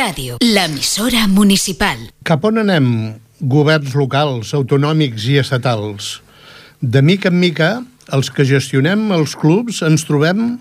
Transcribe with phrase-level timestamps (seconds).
[0.00, 1.98] Ràdio, l'emissora municipal.
[2.24, 2.86] Cap on anem,
[3.52, 6.22] governs locals, autonòmics i estatals?
[6.80, 7.68] De mica en mica,
[8.16, 10.54] els que gestionem els clubs ens trobem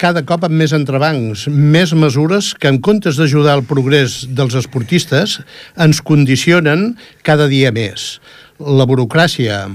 [0.00, 5.38] cada cop amb més entrebancs, més mesures que en comptes d'ajudar al progrés dels esportistes
[5.78, 8.16] ens condicionen cada dia més.
[8.58, 9.68] La burocràcia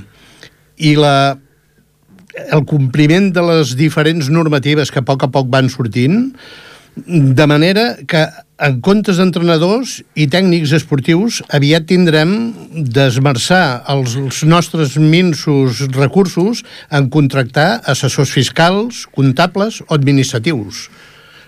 [0.76, 1.38] i la,
[2.50, 6.34] el compliment de les diferents normatives que a poc a poc van sortint,
[6.96, 8.26] de manera que
[8.60, 12.34] en comptes d'entrenadors i tècnics esportius aviat tindrem
[12.76, 20.90] d'esmerçar els, els nostres minsos recursos en contractar assessors fiscals, comptables o administratius.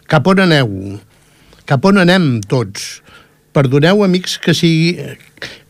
[0.07, 0.71] Cap on aneu?
[1.67, 3.01] Cap on anem tots?
[3.51, 4.95] Perdoneu, amics, que, sigui,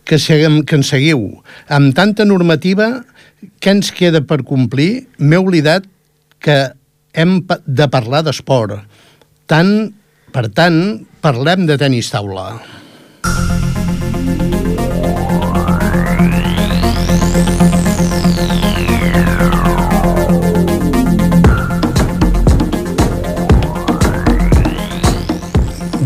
[0.05, 1.41] que, seguem, que ens seguiu.
[1.70, 2.91] Amb tanta normativa,
[3.62, 5.07] què ens queda per complir?
[5.17, 5.88] M'he oblidat
[6.41, 6.59] que
[7.17, 8.85] hem de parlar d'esport.
[9.52, 9.90] Tant
[10.32, 10.78] per tant,
[11.20, 12.46] parlem de tenis taula.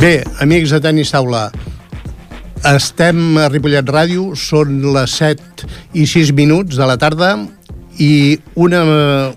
[0.01, 1.51] Bé, amics de Tenis Taula,
[2.73, 7.35] estem a Ripollet Ràdio, són les 7 i 6 minuts de la tarda
[8.01, 8.81] i una,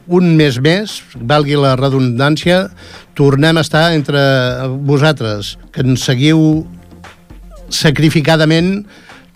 [0.06, 2.67] un mes més, valgui la redundància,
[3.19, 4.20] tornem a estar entre
[4.87, 6.65] vosaltres, que ens seguiu
[7.70, 8.87] sacrificadament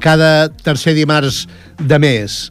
[0.03, 1.45] cada tercer dimarts
[1.79, 2.51] de mes.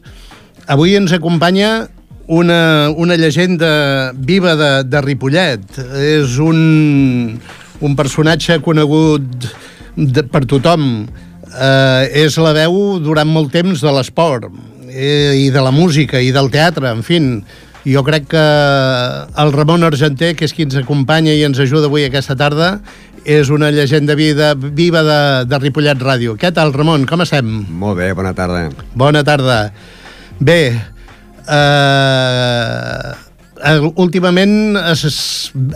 [0.70, 1.88] Avui ens acompanya
[2.26, 5.64] una, una llegenda viva de, de Ripollet.
[6.00, 7.36] És un,
[7.82, 9.50] un personatge conegut
[9.96, 11.04] de, per tothom.
[11.52, 14.48] Eh, és la veu durant molt temps de l'esport
[14.92, 17.20] eh, i de la música i del teatre, en fi.
[17.82, 18.42] Jo crec que
[19.42, 22.76] el Ramon Argenter, que és qui ens acompanya i ens ajuda avui aquesta tarda,
[23.24, 25.18] és una llegenda vida, viva de,
[25.50, 26.36] de Ripollet Ràdio.
[26.38, 27.06] Què tal, Ramon?
[27.10, 27.50] Com estem?
[27.82, 28.68] Molt bé, bona tarda.
[28.94, 29.58] Bona tarda.
[30.42, 30.60] Bé,
[31.46, 33.12] eh,
[33.94, 35.02] últimament has,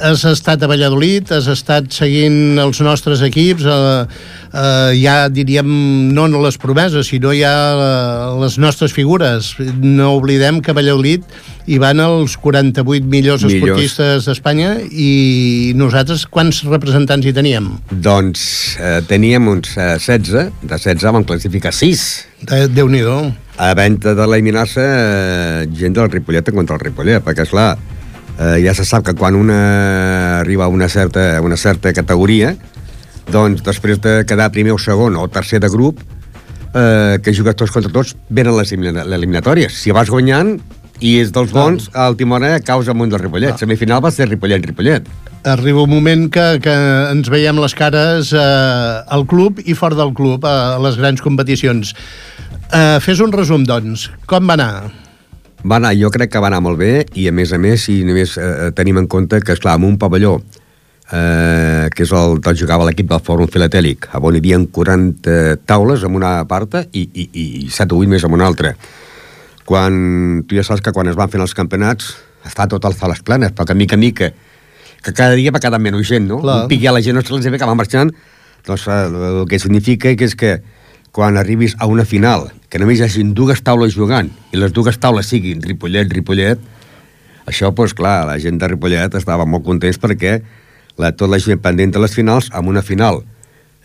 [0.02, 4.06] has estat a Valladolid, has estat seguint els nostres equips, eh,
[4.52, 5.68] eh, ja diríem
[6.14, 9.54] no les promeses, sinó ja eh, les nostres figures.
[9.82, 11.22] No oblidem que Valladolid
[11.66, 13.54] hi van els 48 millors, millors.
[13.54, 17.72] esportistes d'Espanya i nosaltres quants representants hi teníem?
[17.90, 18.44] Doncs
[18.78, 22.06] eh, teníem uns eh, 16, de 16 vam classificar 6.
[22.46, 23.18] De, Déu-n'hi-do.
[23.58, 27.72] A venda d'eliminar-se eh, gent del Ripollet contra el Ripollet, perquè, és clar
[28.38, 29.60] eh, ja se sap que quan una
[30.40, 32.54] arriba a una certa, una certa categoria,
[33.32, 35.98] doncs després de quedar primer o segon o tercer de grup,
[36.76, 39.74] eh, que jugues tots contra tots, venen les eliminatòries.
[39.74, 40.56] Si vas guanyant
[41.00, 43.54] i és dels bons, a l'última hora caus amunt del Ripollet.
[43.54, 43.60] Ah.
[43.60, 45.08] Semifinal va ser Ripollet-Ripollet.
[45.46, 46.74] Arriba un moment que, que
[47.12, 51.94] ens veiem les cares eh, al club i fora del club, a les grans competicions.
[52.72, 54.08] Eh, fes un resum, doncs.
[54.26, 54.70] Com va anar?
[55.66, 58.02] Va anar, jo crec que va anar molt bé i a més a més, si
[58.06, 60.36] només eh, tenim en compte que, esclar, amb un pavelló
[61.12, 66.04] eh, que és el que jugava l'equip del Fòrum Filatèlic, on hi havia 40 taules
[66.06, 68.74] en una part i, i, i 7 o 8 més en una altra.
[69.66, 72.14] Quan, tu ja saps que quan es van fent els campionats
[72.46, 74.30] està tot les sales plenes, però que mica a mica
[75.02, 76.40] que cada dia va quedar menys gent, no?
[76.42, 76.64] Clar.
[76.64, 78.10] Un pic ja la gent no ve que va marxant,
[78.66, 80.58] doncs eh, el que significa que és que
[81.12, 84.98] quan arribis a una final, que només hi hagin dues taules jugant i les dues
[84.98, 86.60] taules siguin Ripollet, Ripollet,
[87.46, 90.40] això, doncs clar, la gent de Ripollet estava molt contents perquè
[90.98, 93.22] la, tot la gent pendent de les finals, amb una final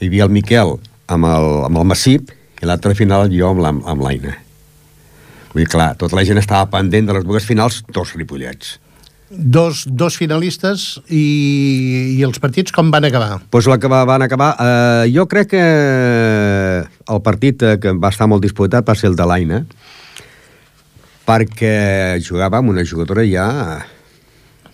[0.01, 0.77] hi havia el Miquel
[1.07, 4.50] amb el, amb el Massip i l'altra final jo amb l'Aina.
[5.51, 8.77] Vull dir, clar, tota la gent estava pendent de les dues finals, dos Ripollets.
[9.31, 13.37] Dos, dos finalistes i, i els partits com van acabar?
[13.37, 14.49] Doncs pues la que van acabar...
[14.59, 15.63] Eh, jo crec que
[16.83, 19.61] el partit eh, que va estar molt disputat va ser el de l'Aina,
[21.27, 23.47] perquè jugava amb una jugadora ja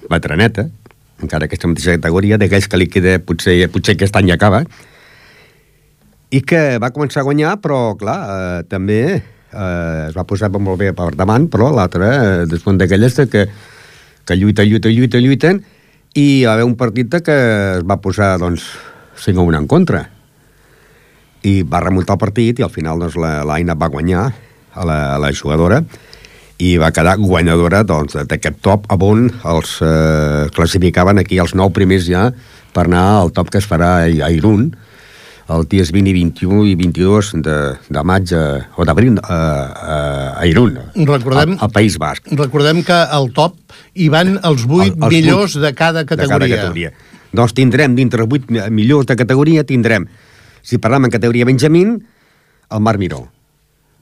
[0.10, 0.66] vetraneta,
[1.22, 4.64] encara aquesta mateixa categoria, d'aquells que li queda potser, potser aquest any acaba,
[6.34, 9.02] i que va començar a guanyar, però, clar, eh, també
[9.54, 13.48] eh, es va posar molt bé per davant, però l'altre, eh, després d'aquelles que
[14.28, 15.62] que lluita, lluita, lluita, lluiten,
[16.20, 17.36] i va haver un partit que
[17.78, 18.66] es va posar, doncs,
[19.24, 20.04] 5 a 1 en contra.
[21.48, 25.18] I va remuntar el partit i al final doncs, l'Aina va guanyar a la, a
[25.22, 25.80] la jugadora
[26.60, 32.10] i va quedar guanyadora doncs, d'aquest top on els eh, classificaven aquí els nou primers
[32.10, 32.28] ja
[32.74, 34.72] per anar al top que es farà a Irún,
[35.48, 37.58] el dies 20 i 21 i 22 de,
[37.88, 38.44] de maig a,
[38.76, 40.00] o d'abril a, a,
[40.42, 40.76] a Irún,
[41.08, 42.28] recordem, al, al País Basc.
[42.36, 43.56] Recordem que al top
[43.96, 46.36] hi van els 8 el, els millors 8 de cada categoria.
[46.36, 46.92] De cada categoria.
[47.38, 50.08] Doncs tindrem, dintre els 8 millors de categoria, tindrem,
[50.64, 51.98] si parlem en categoria Benjamín,
[52.72, 53.28] el Marc Miró.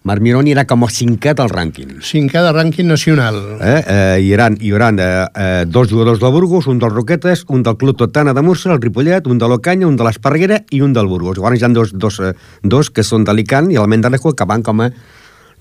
[0.05, 1.95] Marc Miró anirà com a cinquè del rànquing.
[2.05, 3.39] Cinquè de rànquing nacional.
[3.57, 3.79] Eh?
[3.81, 7.63] Eh, hi haurà, hi haurà eh, eh, dos jugadors del Burgos, un dels Roquetes, un
[7.65, 10.93] del Club Totana de Murcia, el Ripollet, un de l'Ocanya, un de l'Esparreguera i un
[10.93, 11.39] del Burgos.
[11.39, 14.61] Llavors hi ha dos, dos, eh, dos que són d'Alicant i el Mendalejo que van
[14.61, 14.91] com a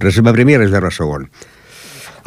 [0.04, 1.24] reserva primer i reserva segon.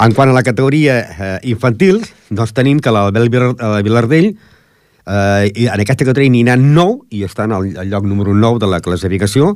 [0.02, 2.02] En quant a la categoria eh, infantil,
[2.34, 7.76] doncs tenim que l'Albel Vilardell eh, en aquesta categoria n'hi ha 9 i estan al,
[7.78, 9.54] al lloc número 9 de la classificació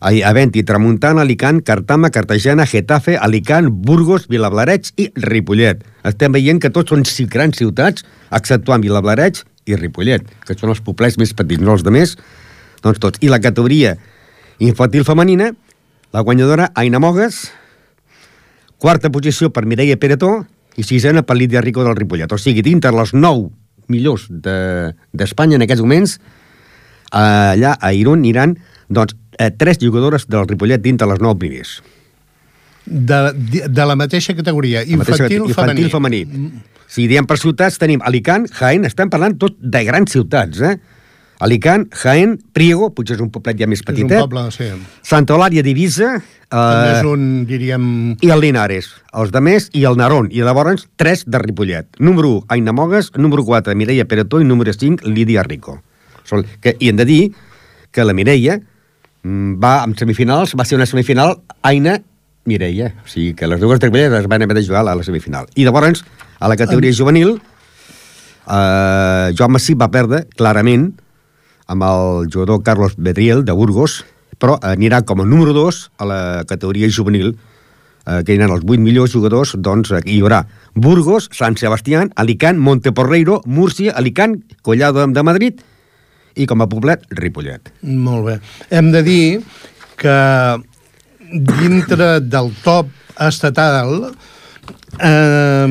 [0.00, 5.82] Havent-hi Tramuntana, Alicant, Cartama, Cartagena, Getafe, Alicant, Burgos, Vilablareig i Ripollet.
[6.06, 11.18] Estem veient que tots són grans ciutats, exceptuant Vilablareig i Ripollet, que són els poblets
[11.18, 12.16] més petits, no els de més,
[12.82, 13.18] doncs tots.
[13.20, 13.96] I la categoria
[14.58, 15.52] infantil femenina,
[16.14, 17.48] la guanyadora Aina Mogues,
[18.78, 20.46] quarta posició per Mireia Peretó
[20.78, 22.30] i sisena per Lídia Rico del Ripollet.
[22.32, 23.48] O sigui, dintre les nou
[23.88, 26.18] millors d'Espanya de, en aquests moments,
[27.10, 28.54] allà a Irún aniran
[28.88, 31.78] doncs, eh, tres jugadores del Ripollet dintre les nou primers.
[32.84, 33.18] De,
[33.68, 36.24] de la mateixa categoria, infantil, mateixa, infantil femení.
[36.24, 36.62] femení.
[36.88, 40.78] Si diem per ciutats, tenim Alicant, Jaén, estem parlant tot de grans ciutats, eh?
[41.44, 44.16] Alicant, Jaén, Priego, potser és un poblet ja més petitet.
[44.16, 44.70] És un poble, sí.
[45.06, 46.16] Santa Eulària d'Ivisa...
[46.48, 47.84] Eh, és un, diríem...
[48.24, 48.88] I el Linares.
[49.20, 50.32] Els de més, i el Narón.
[50.34, 52.00] I llavors, tres de Ripollet.
[52.00, 53.12] Número 1, Aina Mogues.
[53.20, 54.40] Número 4, Mireia Peretó.
[54.42, 55.76] I número 5, Lídia Rico.
[56.26, 57.22] Sol, que, I hem de dir
[57.92, 58.58] que la Mireia
[59.24, 61.98] va en semifinals, va ser una semifinal Aina
[62.48, 65.48] Mireia, o sigui que les dues treballadores es van haver de jugar a la semifinal.
[65.54, 66.04] I llavors,
[66.40, 67.36] a la categoria juvenil,
[68.48, 70.94] eh, Joan Massí va perdre clarament
[71.68, 74.04] amb el jugador Carlos Bedriel, de Burgos,
[74.38, 77.34] però anirà com a número 2 a la categoria juvenil,
[78.06, 83.42] eh, que hi els 8 millors jugadors, doncs hi haurà Burgos, Sant Sebastián, Alicant, Monteporreiro,
[83.44, 85.60] Múrcia, Alicant, Collado de Madrid
[86.38, 87.72] i com a poblet, Ripollet.
[87.82, 88.38] Molt bé.
[88.70, 89.24] Hem de dir
[89.98, 90.16] que
[91.28, 92.88] dintre del top
[93.26, 94.08] estatal
[95.02, 95.66] eh,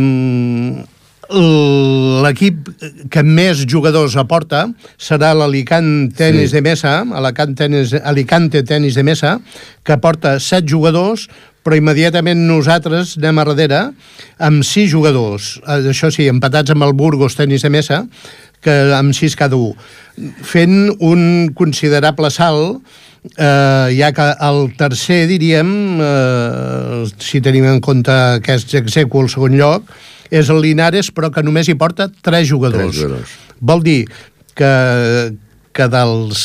[1.28, 2.69] l'equip
[3.12, 4.68] que més jugadors aporta
[4.98, 6.56] serà l'Alicant Tenis sí.
[6.56, 9.38] de Mesa, Alicant Tenis, Alicante Tenis de Mesa,
[9.84, 11.28] que aporta set jugadors,
[11.68, 13.81] però immediatament nosaltres anem a darrere
[14.40, 15.58] amb sis jugadors.
[15.66, 18.06] Eh, això sí, empatats amb el Burgos Tenis de Mesa,
[18.62, 19.75] que amb sis cada un.
[20.44, 22.81] Fent un considerable salt
[23.38, 25.71] eh, ja que el tercer, diríem,
[26.01, 29.89] eh, si tenim en compte que és execu el segon lloc,
[30.31, 32.92] és el Linares, però que només hi porta tres jugadors.
[32.92, 33.36] Tres jugadors.
[33.62, 34.00] Vol dir
[34.57, 34.71] que,
[35.71, 36.42] que dels,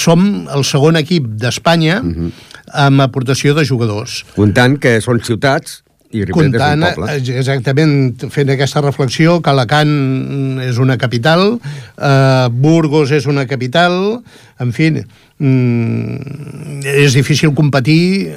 [0.00, 2.26] som el segon equip d'Espanya uh Mhm.
[2.26, 2.32] -huh.
[2.72, 4.24] amb aportació de jugadors.
[4.34, 7.14] Comptant que són ciutats i Ripollet Comptant, és un poble.
[7.16, 7.94] eh, exactament,
[8.32, 11.58] fent aquesta reflexió, que Alacant és una capital,
[11.98, 14.22] eh, Burgos és una capital,
[14.58, 14.90] en fi,
[15.38, 18.32] mm, és difícil competir,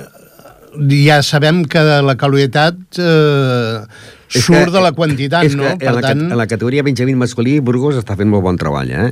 [1.05, 3.79] ja sabem que la qualitat eh,
[4.27, 5.77] surt que- de la quantitat, és no?
[5.77, 8.91] Que en, la, tant, en la categoria Benjamín masculí, Burgos està fent molt bon treball,
[8.91, 9.11] eh?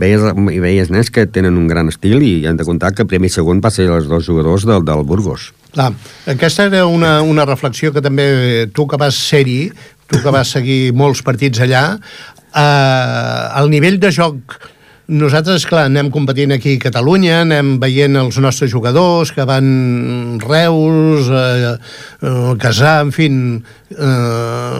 [0.00, 0.24] Veies,
[0.58, 3.62] veies nens que tenen un gran estil i hem de comptar que primer i segon
[3.62, 5.52] va ser els dos jugadors del, del Burgos.
[5.74, 5.92] Clar,
[6.30, 9.70] aquesta era una, una reflexió que també tu que vas ser-hi,
[10.10, 14.58] tu que vas seguir molts partits allà, eh, el nivell de joc
[15.04, 21.28] nosaltres, clar, anem competint aquí a Catalunya, anem veient els nostres jugadors que van Reus,
[21.28, 21.76] eh,
[22.24, 24.78] eh, Casà, en fi, eh,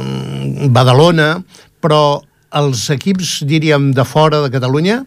[0.72, 1.44] Badalona,
[1.80, 2.22] però
[2.54, 5.00] els equips, diríem, de fora de Catalunya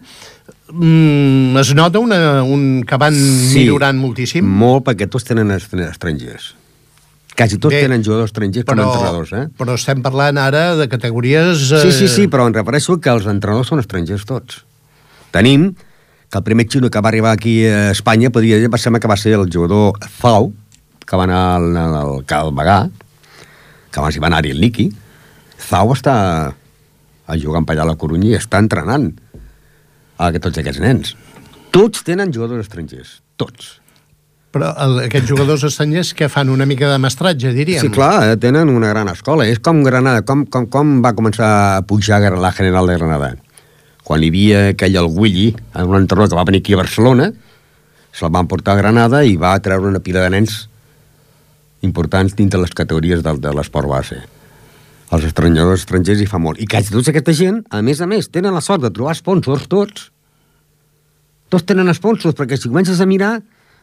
[0.72, 4.46] mm, es nota una, un, que van sí, millorant moltíssim.
[4.46, 6.52] Molt, perquè tots tenen estr- estrangers.
[7.38, 9.44] Quasi tots Bé, tenen jugadors estrangers com a entrenadors, eh?
[9.58, 11.68] Però estem parlant ara de categories...
[11.70, 11.82] Eh...
[11.86, 14.64] Sí, sí, sí, però em refereixo que els entrenadors són estrangers tots.
[15.34, 15.70] Tenim
[16.28, 19.08] que el primer xino que va arribar aquí a Espanya, podria dir, va sembla que
[19.08, 20.50] va ser el jugador Zau,
[21.06, 22.90] que va anar al, al, al
[23.88, 24.88] que abans hi va anar-hi el Niki.
[25.68, 26.16] Zau està
[27.28, 29.10] a jugar allà a la Corunya i està entrenant
[30.18, 31.12] a tots aquests nens.
[31.74, 33.76] Tots tenen jugadors estrangers, tots.
[34.54, 37.82] Però el, aquests jugadors estrangers que fan una mica de mestratge, diríem.
[37.84, 39.44] Sí, clar, eh, tenen una gran escola.
[39.44, 43.34] És com Granada, com, com, com va començar a pujar la General de Granada.
[44.08, 45.50] Quan hi havia aquell el Willy,
[45.84, 47.28] un entrenador que va venir aquí a Barcelona,
[48.16, 50.62] se'l van portar a Granada i va treure una pila de nens
[51.84, 54.22] importants dintre les categories del, de l'esport base.
[55.08, 56.60] Els estrangers estrangers hi fa molt.
[56.60, 59.68] I quasi tota aquesta gent, a més a més, tenen la sort de trobar sponsors
[59.72, 60.10] tots.
[61.48, 63.38] Tots tenen sponsors, perquè si comences a mirar,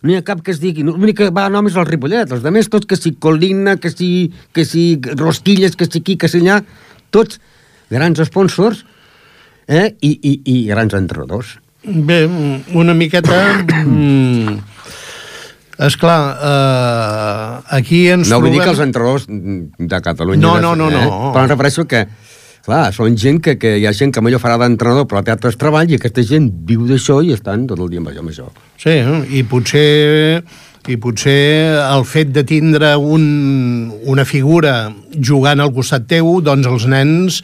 [0.05, 0.85] no hi ha cap que es digui...
[0.85, 3.89] L'únic que va a nom és el Ripollet, els altres tots que si Colina, que
[3.89, 4.09] si,
[4.53, 6.59] que si Rosquilles, que si aquí, que si allà,
[7.09, 7.41] tots
[7.89, 8.85] grans sponsors,
[9.65, 9.95] eh?
[10.05, 11.57] I, i, i grans entrenadors.
[11.85, 12.21] Bé,
[12.77, 13.41] una miqueta...
[15.79, 20.41] és clar, eh, aquí ens No vull dir trobem- que els entrenadors de Catalunya...
[20.41, 21.05] No, no, no, eh?
[21.05, 21.31] no.
[21.33, 22.05] Però em refereixo que,
[22.65, 25.57] clar, són gent que, que hi ha gent que millor farà d'entrenador, però té altres
[25.61, 28.47] treballs, i aquesta gent viu d'això i estan tot el dia amb això, amb això.
[28.81, 28.95] Sí,
[29.35, 30.41] i potser
[30.85, 33.23] i potser el fet de tindre un,
[34.05, 37.39] una figura jugant al costat teu, doncs els nens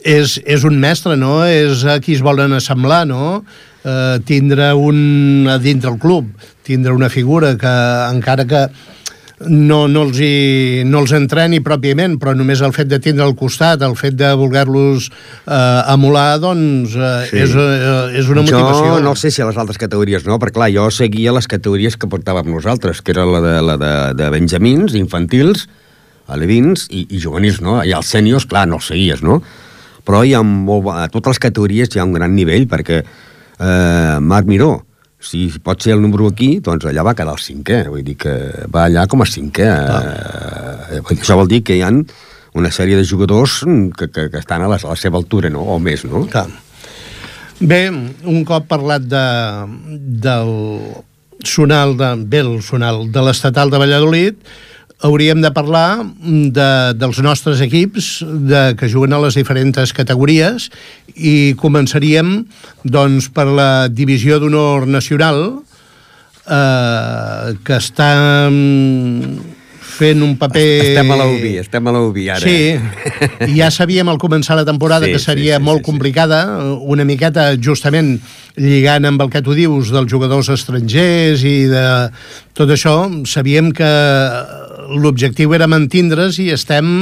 [0.00, 1.42] és, és un mestre, no?
[1.44, 3.42] És a qui es volen assemblar, no?
[3.86, 6.26] Eh, tindre un dintre el club,
[6.66, 7.74] tindre una figura que
[8.10, 8.64] encara que
[9.46, 13.34] no, no, els hi, no els entreni pròpiament, però només el fet de tindre al
[13.38, 17.42] costat, el fet de voler-los eh, emular, doncs eh, Sí.
[17.44, 18.94] és, eh, és una motivació.
[18.96, 21.98] Jo no sé si a les altres categories no, perquè clar, jo seguia les categories
[22.00, 25.68] que portàvem nosaltres, que era la de, la de, de benjamins, infantils,
[26.26, 27.78] alevins i, i juvenils, no?
[27.86, 29.42] I els sèniors, clar, no els seguies, no?
[30.06, 33.04] Però hi ha molt, a totes les categories hi ha un gran nivell, perquè
[33.58, 34.86] eh, Marc Miró,
[35.20, 38.34] si pot ser el número aquí, doncs allà va quedar el cinquè, vull dir que
[38.72, 39.66] va allà com a cinquè.
[39.66, 42.04] Eh, això vol dir que hi han
[42.56, 43.62] una sèrie de jugadors
[43.98, 45.64] que, que, que estan a la, a la seva altura, no?
[45.74, 46.24] O més, no?
[46.32, 46.48] Clar.
[47.60, 49.26] Bé, un cop parlat de,
[50.24, 50.50] del
[51.44, 54.40] sonal de, bé, el sonal de l'estatal de Valladolid,
[55.04, 60.70] hauríem de parlar de, dels nostres equips de, que juguen a les diferents categories
[61.16, 62.46] i començaríem
[62.84, 65.42] doncs, per la divisió d'honor nacional
[66.48, 68.10] eh, que està
[68.48, 69.52] mm,
[69.96, 70.64] fent un paper...
[70.90, 72.42] Estem a l'UBI, estem a l'UBI ara.
[72.44, 75.90] Sí, ja sabíem al començar la temporada Sí, que sí, seria sí, molt sí, sí.
[75.90, 76.40] complicada,
[76.80, 78.16] una miqueta justament
[78.56, 81.86] lligant amb el que tu dius dels jugadors estrangers i de
[82.56, 83.90] tot això, sabíem que
[84.88, 86.92] l'objectiu era mantindre's i estem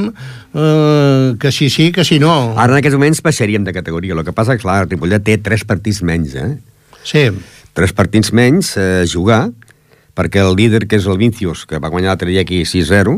[0.55, 2.55] eh, que sí sí, que sí no.
[2.57, 4.15] Ara en aquests moments baixaríem de categoria.
[4.17, 6.55] El que passa és que, clar, el Ripollet té tres partits menys, eh?
[7.05, 7.29] Sí,
[7.75, 9.49] Tres partits menys eh, a jugar,
[10.15, 13.17] perquè el líder, que és el Vincius, que va guanyar l'altre dia aquí 6-0,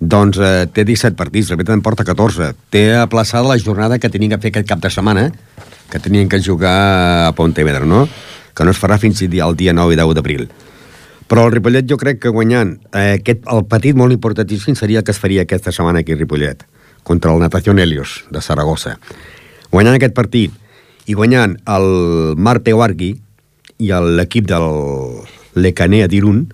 [0.00, 2.54] doncs eh, té 17 partits, la veritat en porta 14.
[2.72, 5.26] Té aplaçada la jornada que tenien que fer aquest cap de setmana,
[5.92, 6.78] que tenien que jugar
[7.26, 8.06] a Pontevedra, no?
[8.56, 10.48] Que no es farà fins al el dia 9 i 10 d'abril.
[11.28, 15.04] Però el Ripollet jo crec que guanyant eh, aquest, el petit molt importantíssim seria el
[15.04, 16.64] que es faria aquesta setmana aquí a Ripollet,
[17.04, 18.96] contra el Natación Helios, de Saragossa.
[19.70, 20.54] Guanyant aquest partit
[21.08, 21.90] i guanyant el
[22.40, 23.12] Mar Peuargui
[23.78, 24.70] i l'equip del
[25.58, 26.46] Lecanea d'Irun,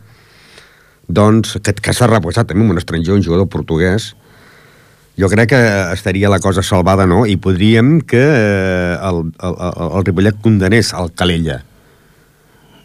[1.07, 4.13] doncs, que, que s'ha reposat també amb un estranger, un jugador portuguès,
[5.21, 5.61] jo crec que
[5.95, 7.23] estaria la cosa salvada, no?
[7.31, 9.55] I podríem que eh, el, el,
[9.87, 11.63] el Ripollet condenés el Calella.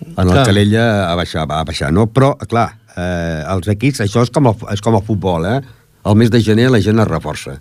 [0.06, 0.46] En el Clar.
[0.48, 2.08] Calella a baixar, a baixar, no?
[2.13, 5.60] Però, clar, eh, els equips, això és com, el, és com el futbol, eh?
[6.08, 7.60] El mes de gener la gent es reforça.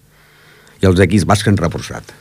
[0.78, 2.14] I els equips bascs han reforçat.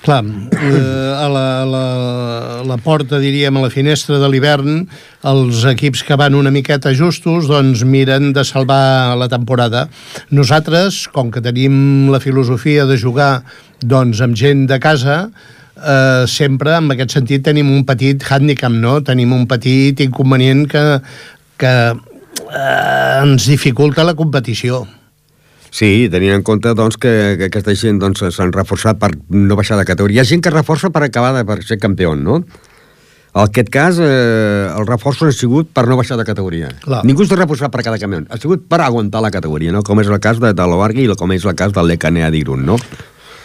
[0.00, 4.86] clar, eh, a la, la, la porta, diríem, a la finestra de l'hivern,
[5.28, 9.88] els equips que van una miqueta justos, doncs miren de salvar la temporada.
[10.30, 13.42] Nosaltres, com que tenim la filosofia de jugar
[13.84, 15.26] doncs, amb gent de casa,
[15.80, 19.00] eh, sempre, en aquest sentit, tenim un petit handicap, no?
[19.06, 20.84] Tenim un petit inconvenient que,
[21.60, 24.84] que eh, ens dificulta la competició.
[25.70, 29.78] Sí, tenint en compte doncs, que, que aquesta gent doncs, s'han reforçat per no baixar
[29.78, 30.20] de categoria.
[30.20, 32.42] Hi ha gent que reforça per acabar de per ser campió, no?
[33.30, 36.72] En aquest cas, eh, els reforços han sigut per no baixar de categoria.
[36.82, 37.04] Clar.
[37.06, 38.24] Ningú s'ha reforçat per cada campió.
[38.26, 39.84] Ha sigut per aguantar la categoria, no?
[39.86, 42.66] Com és el cas de, de l'Obargui i com és el cas del Lecanea d'Irun,
[42.66, 42.80] no?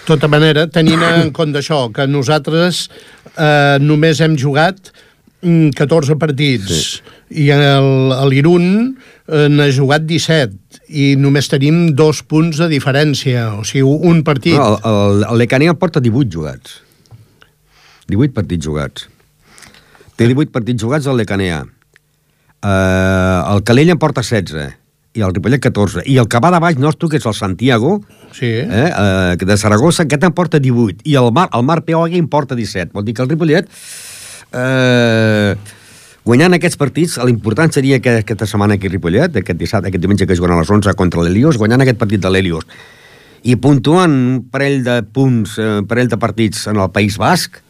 [0.05, 2.85] Tota manera, tenint en compte això, que nosaltres
[3.33, 4.91] eh, només hem jugat
[5.41, 7.01] mm, 14 partits sí.
[7.45, 7.50] i
[8.29, 14.21] l'Irun eh, n'ha jugat 17 i només tenim dos punts de diferència, o sigui, un
[14.27, 14.59] partit.
[14.59, 16.79] No, Lecanea porta 18 jugats.
[18.12, 19.07] 18 partits jugats.
[20.15, 21.63] Té 18 partits jugats el Lecanea.
[22.65, 24.85] Uh, el Calella en porta 16
[25.15, 26.03] i el Ripollet 14.
[26.12, 28.01] I el que va de baix nostre, que és el Santiago,
[28.36, 31.05] Sí, eh, eh, de Saragossa, aquest en porta 18.
[31.07, 32.91] I el Mar, el Mar Peogui en porta 17.
[32.93, 33.69] Vol dir que el Ripollet,
[34.51, 35.55] eh,
[36.25, 40.27] guanyant aquests partits, l'important seria que aquesta setmana aquí a Ripollet, aquest dissabte, aquest diumenge
[40.27, 42.67] que juguen a les 11 contra l'Helios, guanyant aquest partit de l'Helios,
[43.45, 47.62] i puntuant un parell de punts, eh, un parell de partits en el País Basc,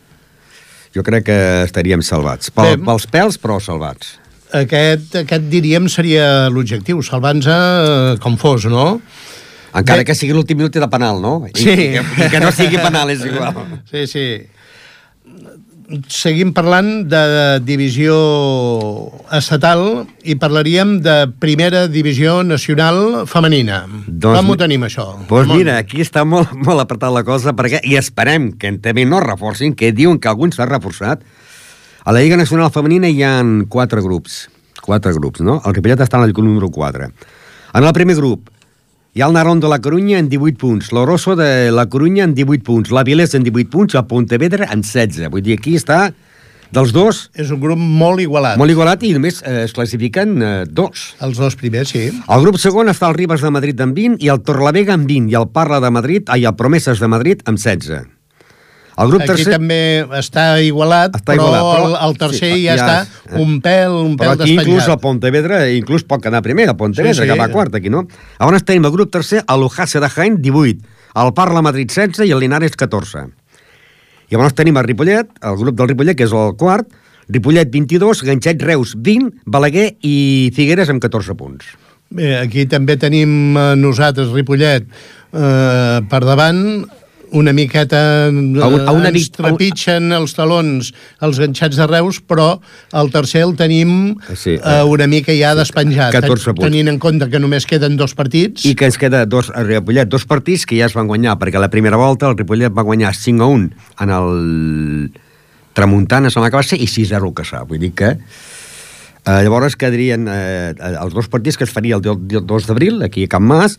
[0.96, 2.50] jo crec que estaríem salvats.
[2.56, 4.16] Pel, pels pèls, però salvats.
[4.54, 9.02] Aquest, aquest diríem seria l'objectiu, salvant-se eh, com fos, no?
[9.76, 10.06] Encara Bé.
[10.08, 11.46] que sigui l'últim minut de penal, no?
[11.48, 11.70] I, Sí.
[11.72, 13.56] I, que, I que no sigui penal, és igual.
[13.92, 14.28] Sí, sí.
[16.10, 17.20] seguim parlant de
[17.62, 18.16] divisió
[19.38, 23.84] estatal i parlaríem de primera divisió nacional femenina.
[24.08, 25.06] Doncs Com ho tenim, això?
[25.30, 29.06] Doncs mira, aquí està molt, molt apretat la cosa perquè, i esperem que en també
[29.06, 31.22] no reforcin, que diuen que alguns s'ha reforçat.
[32.06, 34.44] A la Lliga Nacional Femenina hi ha quatre grups.
[34.86, 35.56] Quatre grups, no?
[35.66, 37.08] El Ripollet està en el grup número 4.
[37.76, 38.52] En el primer grup
[39.16, 42.36] hi ha el Narón de la Corunya en 18 punts, l'Oroso de la Corunya en
[42.38, 45.32] 18 punts, la Vilés en 18 punts, el Pontevedra en 16.
[45.34, 46.12] Vull dir, aquí està
[46.76, 48.58] dels dos És un grup molt igualat.
[48.62, 51.16] molt igualat i només eh, es classifiquen eh, dos.
[51.26, 52.12] Els dos primers, sí.
[52.28, 55.34] Al grup segon està el Ribes de Madrid amb 20 i el Torlavega amb 20
[55.34, 58.12] i el Parla de Madrid, ai, el Promeses de Madrid amb 16.
[58.98, 59.52] El grup Aquí tercer...
[59.58, 59.78] també
[60.16, 63.58] està igualat, Està però, igualat, però- el, el tercer sí, ja, ja està és- un
[63.62, 65.02] pèl, un Però pèl aquí inclús el despenjat.
[65.04, 67.28] Pontevedra inclús pot quedar primer, el Pontevedra, Sí, sí.
[67.34, 68.06] que va quart aquí, no?
[68.40, 70.80] Llavors tenim el grup tercer, el Lujase de Jaén, 18,
[71.26, 73.26] el Parla Madrid, 16 i el Linares, 14.
[74.32, 76.88] Llavors tenim el Ripollet, el grup del Ripollet, que és el quart,
[77.28, 81.66] Ripollet, 22, Ganxet, Reus, 20, Balaguer i Figueres amb 14 punts.
[82.16, 84.86] Bé, aquí també tenim eh, nosaltres, Ripollet,
[85.34, 86.86] eh, per davant,
[87.36, 88.32] una miqueta eh,
[88.64, 92.60] A un- a una ens a un- trepitgen els talons els ganxats de Reus, però
[92.96, 96.66] el tercer el tenim Sí, eh, eh, una mica ja despenjat, 14 punts.
[96.70, 98.66] tenint en compte que només queden dos partits.
[98.66, 101.60] I que ens queda dos, el Ripollet, dos partits que ja es van guanyar, perquè
[101.60, 105.12] la primera volta el Ripollet va guanyar 5 a 1 en el
[105.76, 107.66] Tramuntana, sembla que va ser, i 6 a 0 al Caçà.
[107.68, 112.16] Vull dir que eh, llavors quedarien eh, els dos partits que es faria el do-
[112.16, 113.76] do- 2 d'abril, aquí a Can Mas,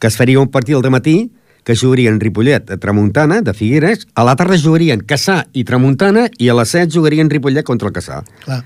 [0.00, 1.30] que es faria un partit al matí
[1.64, 6.50] que jugarien Ripollet a Tramuntana, de Figueres, a la tarda jugarien Caçà i Tramuntana, i
[6.52, 8.20] a les 7 jugarien Ripollet contra el Caçà.
[8.44, 8.60] Clar.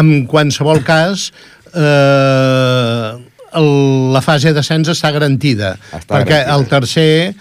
[0.00, 1.28] En qualsevol cas,
[1.74, 3.10] eh,
[3.58, 3.68] el,
[4.14, 6.56] la fase d'ascens està garantida, Està perquè garantida.
[6.56, 7.34] el tercer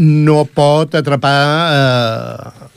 [0.00, 1.40] no pot atrapar...
[1.72, 2.70] Eh,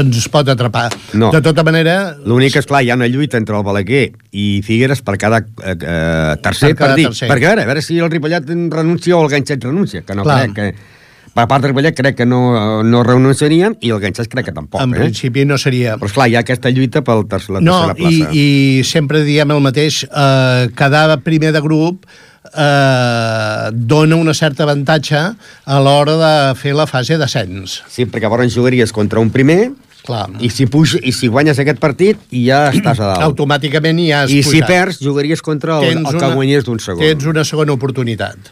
[0.00, 0.86] ens pot atrapar.
[1.20, 1.28] No.
[1.34, 2.14] De tota manera...
[2.24, 5.74] L'únic és clar, hi ha una lluita entre el Balaguer i Figueres per cada eh,
[5.74, 7.10] eh, tercer Per cada partit.
[7.10, 7.28] tercer.
[7.28, 10.16] Perquè a veure, a veure si el Ripollet en renuncia o el Ganxet renuncia, que
[10.16, 10.38] no Clar.
[10.48, 10.98] crec que...
[11.34, 12.40] Per part del Ripollet crec que no,
[12.82, 14.98] no renunciarien i el Ganxet crec que tampoc, en eh?
[15.04, 15.94] principi no seria...
[16.00, 18.34] Però esclar, hi ha aquesta lluita pel tercer, la No, tercera i, plaça.
[18.34, 22.04] i sempre diem el mateix, eh, quedar primer de grup
[22.50, 25.20] eh, dona una certa avantatge
[25.64, 27.80] a l'hora de fer la fase d'ascens.
[27.90, 29.70] Sí, perquè llavors jugaries contra un primer
[30.06, 30.26] Clar.
[30.40, 33.26] i si, puja, i si guanyes aquest partit ja estàs a dalt.
[33.30, 34.70] Automàticament ja has I si pujat.
[34.70, 37.04] perds, jugaries contra el, el que guanyés d'un segon.
[37.04, 38.50] Tens una segona oportunitat.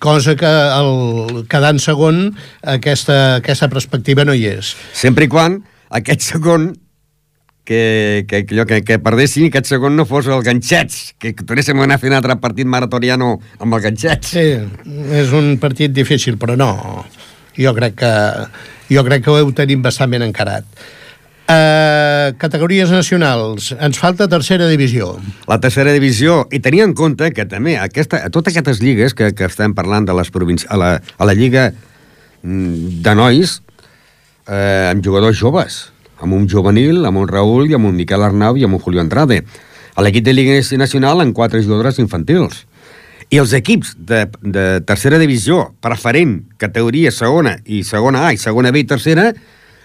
[0.00, 2.30] Cosa que el, quedant segon
[2.62, 4.72] aquesta, aquesta perspectiva no hi és.
[4.96, 5.60] Sempre i quan
[5.94, 6.72] aquest segon
[7.64, 11.80] que, que, que, allò que, que perdessin, aquest segon no fos el ganxets, que tornéssim
[11.80, 14.34] a anar un altre partit maratoniano amb el ganxets.
[14.36, 14.46] Sí,
[15.20, 16.72] és un partit difícil, però no.
[17.56, 18.12] Jo crec que,
[18.90, 20.68] jo crec que ho tenim bastant ben encarat.
[21.44, 23.74] Uh, categories nacionals.
[23.76, 25.10] Ens falta tercera divisió.
[25.44, 29.44] La tercera divisió, i tenia en compte que també aquesta, totes aquestes lligues que, que
[29.50, 30.64] estem parlant de les provinci...
[30.72, 33.58] a, la, a la lliga mm, de nois,
[34.48, 35.76] eh, amb jugadors joves,
[36.24, 39.02] amb un juvenil, amb un Raül i amb un Miquel Arnau i amb un Julio
[39.04, 39.42] Andrade.
[39.94, 42.64] A l'equip de Lliga Nacional amb quatre jugadores infantils.
[43.28, 48.72] I els equips de, de tercera divisió, preferent, categoria segona i segona A i segona
[48.72, 49.34] B i tercera,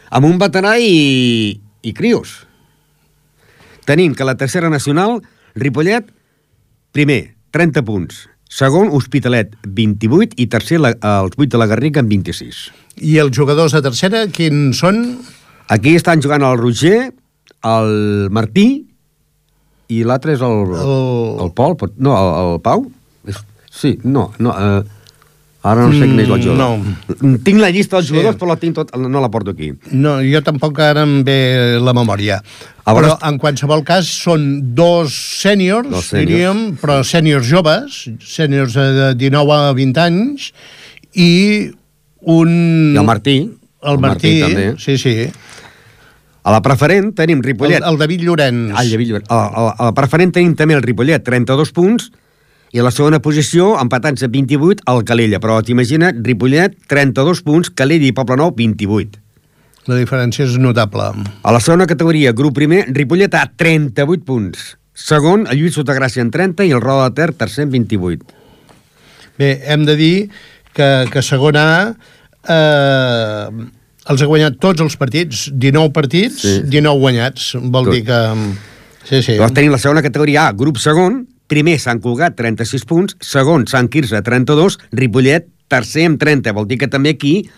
[0.10, 2.40] amb un veterà i, i crios.
[3.90, 5.22] Tenim que la tercera nacional,
[5.56, 6.10] Ripollet,
[6.94, 8.26] primer, 30 punts.
[8.50, 12.62] Segon, Hospitalet, 28, i tercer, la, els 8 de la Garriga, amb 26.
[13.06, 15.04] I els jugadors de tercera, quins són?
[15.70, 17.12] Aquí estan jugant el Roger,
[17.70, 17.92] el
[18.34, 18.68] Martí,
[19.90, 20.96] i l'altre és el, el...
[21.46, 22.88] El- Pol, pot- no, el, el Pau?
[23.70, 24.82] Sí, no, no, eh,
[25.62, 27.40] ara no sé quin és el Mm, jugador.
[27.44, 28.14] Tinc la llista dels Sí.
[28.14, 29.74] jugadors, però la tinc tot, no la porto aquí.
[29.92, 32.42] No, jo tampoc ara em ve la memòria.
[32.86, 36.28] A Però en qualsevol cas són dos sèniors, Dos sèniors.
[36.28, 40.52] diríem, però sèniors joves, sèniors de 19 a 20 anys,
[41.14, 41.70] i
[42.22, 42.94] un...
[42.96, 43.38] I el Martí.
[43.84, 44.76] El Martí, també.
[44.80, 45.30] sí, sí.
[46.44, 47.84] A la preferent tenim El, Ripollet.
[47.86, 48.72] el David Llorenç.
[48.76, 49.26] Ah, el David Llobet.
[49.30, 52.10] A, a, a la preferent tenim també el Ripollet, 32 punts,
[52.72, 55.40] i a la segona posició, empatats a 28, el Calella.
[55.42, 59.18] Però t'imagina, Ripollet, 32 punts, Calella i Poblenou, 28.
[59.90, 61.08] La diferència és notable.
[61.42, 64.76] A la segona categoria, grup primer, Ripollet a 38 punts.
[64.94, 68.36] Segon, el Lluís Sotagràcia en 30 i el Roda de Ter, tercer en 28.
[69.40, 70.16] Bé, hem de dir
[70.76, 71.64] que, que segona
[72.50, 73.68] A eh,
[74.12, 76.54] els ha guanyat tots els partits, 19 partits, Sí.
[76.66, 77.54] 19 guanyats.
[77.62, 77.94] Vol Tot.
[77.96, 78.20] dir que...
[79.10, 79.38] Sí, sí.
[79.38, 83.90] Llavors tenim la segona categoria A, grup segon, primer Sant Cugat, 36 punts, segon Sant
[83.92, 86.54] Quirze, 32, Ripollet, tercer amb 30.
[86.58, 87.50] Vol dir que també aquí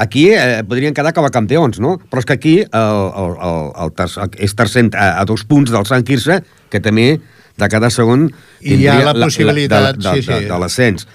[0.00, 1.98] aquí eh, podrien quedar com a campions, no?
[2.10, 4.08] Però és que aquí el, el, el, el ter
[4.46, 6.40] és tercer a, a dos punts del Sant Quirze,
[6.72, 7.12] que també
[7.60, 10.32] de cada segon I hi ha la possibilitat, de, de, sí, sí.
[10.32, 11.06] de, de l'ascens.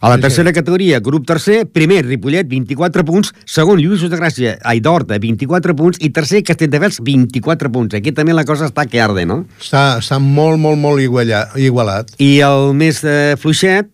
[0.00, 4.58] A la Sí, tercera categoria, grup tercer, primer, Ripollet, 24 punts, segon, Lluís de Gràcia,
[4.62, 7.94] Aidorta, 24 punts, i tercer, Castelldefels, 24 punts.
[7.94, 9.44] Aquí també la cosa està que arde, no?
[9.60, 12.14] Està, està molt, molt, molt iguala, igualat.
[12.18, 13.88] I el més eh, fluixet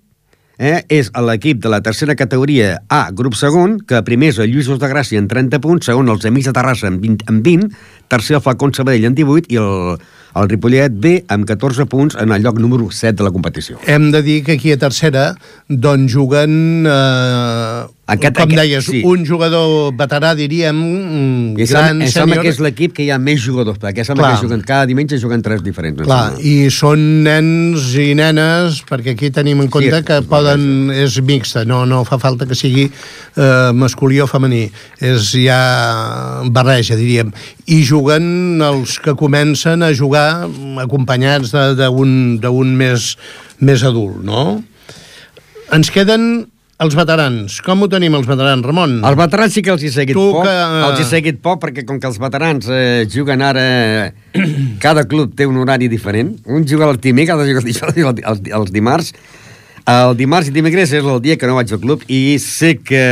[0.61, 4.69] eh, és l'equip de la tercera categoria A, grup segon, que primer és el Lluís
[4.69, 7.71] de Gràcia amb 30 punts, segon els Amics de Terrassa amb 20, amb 20
[8.11, 10.01] tercer el Falcón Sabadell amb 18 i el,
[10.35, 13.79] el Ripollet B amb 14 punts en el lloc número 7 de la competició.
[13.87, 15.35] Hem de dir que aquí a tercera
[15.69, 19.03] doncs juguen, eh, Aquest- com aquest- deies, sí.
[19.05, 23.11] un jugador veterà, diríem, mm, I gran, sembla, em sembla que és l'equip que hi
[23.11, 24.35] ha més jugadors, perquè sembla Clar.
[24.37, 26.03] que juguen, cada diumenge juguen tres diferents.
[26.03, 30.29] Clar, i són nens i nenes, perquè aquí tenim en compte és que barreja.
[30.29, 32.91] poden, és mixta, no, no fa falta que sigui
[33.37, 34.71] eh, masculí o femení,
[35.01, 37.33] és ja barreja, diríem.
[37.67, 40.49] I juguen els que comencen a jugar
[40.83, 43.17] acompanyats d'un més,
[43.61, 44.63] més adult, no?
[45.73, 46.49] Ens queden
[46.81, 47.59] els veterans.
[47.67, 48.99] Com ho tenim, els veterans, Ramon?
[49.05, 51.85] Els veterans sí que els he seguit Tu poc, que- els he seguit poc perquè
[51.87, 54.13] com que els veterans eh, juguen ara...
[54.85, 56.39] cada club té un horari diferent.
[56.47, 59.13] Un juga el dimecres, l'altre juga el dijous els, els dimarts.
[59.91, 63.05] El dimarts i dimecres és el dia que no vaig al club i sé que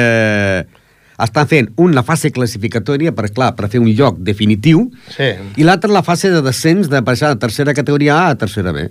[1.18, 5.32] estan fent una fase classificatòria per, clar, per fer un lloc definitiu Sí.
[5.58, 8.84] i l'altra la fase de descens de passar de tercera categoria A a tercera B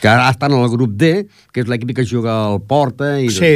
[0.00, 3.30] que ara estan en el grup D, que és l'equip que juga al Porta i...
[3.32, 3.54] Sí,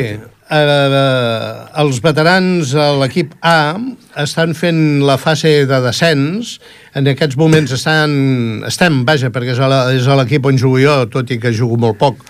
[0.51, 3.77] eh, els veterans a l'equip A
[4.22, 6.57] estan fent la fase de descens.
[6.96, 11.55] En aquests moments estan, estem, vaja, perquè és l'equip on jugo jo, tot i que
[11.55, 12.24] jugo molt poc.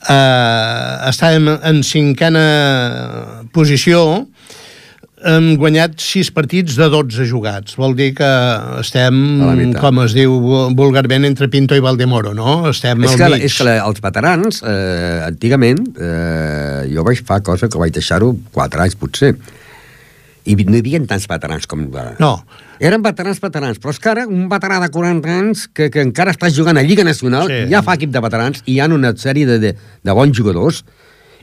[0.00, 2.44] Eh, estem en cinquena
[3.52, 4.24] posició,
[5.26, 7.74] hem guanyat 6 partits de 12 jugats.
[7.80, 8.28] Vol dir que
[8.80, 9.18] estem,
[9.80, 10.32] com es diu
[10.76, 12.68] vulgarment, entre Pinto i Valdemoro, no?
[12.70, 13.44] Estem És al que, mig.
[13.48, 18.32] és que la, els veterans, eh, antigament, eh, jo vaig fa cosa que vaig deixar-ho
[18.54, 19.34] 4 anys, potser.
[20.48, 22.14] I no hi havia tants veterans com ara.
[22.18, 22.38] No.
[22.80, 26.32] Eren veterans, veterans, però és que ara un veterà de 40 anys que, que encara
[26.32, 27.66] està jugant a Lliga Nacional, Sí.
[27.70, 30.80] ja fa equip de veterans, i hi ha una sèrie de, de, de bons jugadors,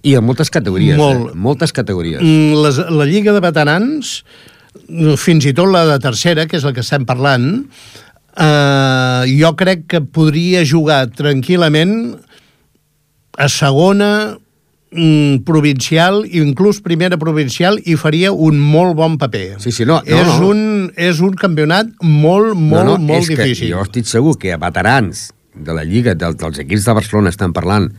[0.07, 1.31] i en moltes categories, Molt.
[1.31, 1.37] eh?
[1.47, 2.21] moltes categories.
[2.23, 4.13] Mm, Les, la Lliga de Veterans,
[5.19, 7.65] fins i tot la de tercera, que és la que estem parlant,
[8.37, 11.95] eh, jo crec que podria jugar tranquil·lament
[13.37, 14.11] a segona
[14.91, 19.57] mm, provincial, inclús primera provincial, i faria un molt bon paper.
[19.63, 20.51] Sí, sí, no, no, és, no.
[20.53, 23.67] Un, és un campionat molt, molt, molt és difícil.
[23.67, 27.33] Que jo estic segur que a veterans de la Lliga, del, dels equips de Barcelona
[27.33, 27.91] estan parlant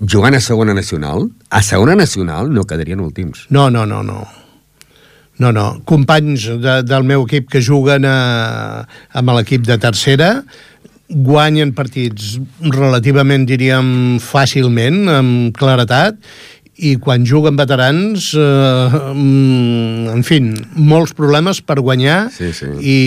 [0.00, 3.46] jugant a segona nacional, a segona nacional no quedarien últims.
[3.50, 4.26] No, no, no, no.
[5.38, 5.80] No, no.
[5.86, 8.84] Companys de, del meu equip que juguen a,
[9.14, 10.32] amb l'equip de tercera
[11.08, 16.18] guanyen partits relativament, diríem, fàcilment, amb claretat,
[16.78, 20.38] i quan juguen veterans, eh, mm, en fi,
[20.78, 22.68] molts problemes per guanyar Sí, sí.
[22.78, 22.98] I,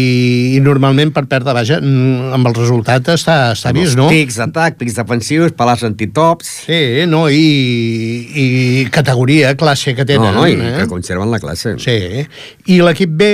[0.58, 4.10] i normalment per perdre, vaja, mm, amb el resultat està, està vist, no?
[4.12, 6.52] Pics d'atac, pics defensius, palars antitops...
[6.68, 7.46] Sí, no, i,
[8.44, 8.46] i
[8.92, 10.34] categoria, classe que tenen.
[10.34, 10.76] no, no, i eh?
[10.82, 11.78] que conserven la classe.
[11.80, 12.26] Sí,
[12.68, 13.32] i l'equip B,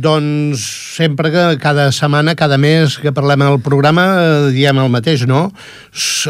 [0.00, 0.62] doncs
[0.96, 5.50] sempre que cada setmana, cada mes que parlem al programa, eh, diem el mateix, no?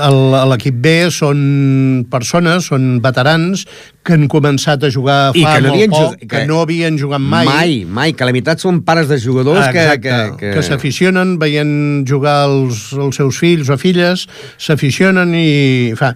[0.03, 3.67] El- L'equip B són persones, són veterans
[4.03, 6.99] que han començat a jugar I fa que no molt poc, que, que- no havien
[6.99, 7.47] jugat mai.
[7.47, 9.79] Mai, mai, que la meitat són pares de jugadors que...
[9.85, 14.27] Exacte, que, que, que s'aficionen veient jugar els, els seus fills o filles,
[14.59, 16.15] s'aficionen i fa...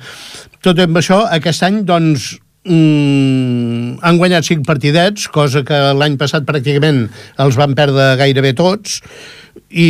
[0.67, 2.33] Tot amb això, aquest any, doncs,
[2.67, 7.07] mm, han guanyat cinc partidets, cosa que l'any passat pràcticament
[7.43, 9.01] els van perdre gairebé tots,
[9.71, 9.89] i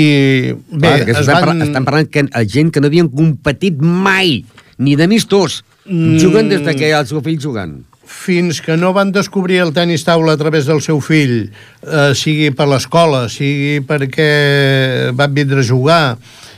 [0.70, 1.66] bé, Clar, es estan, van...
[1.66, 4.38] estan parlant que gent que no havien competit mai,
[4.78, 5.62] ni d'amistós.
[5.86, 6.16] Mm.
[6.22, 7.78] Juguen des de que el seu fill jugant.
[8.06, 11.50] fins que no van descobrir el tenis taula a través del seu fill,
[11.82, 16.16] eh, sigui per l'escola, sigui perquè van vindre a jugar,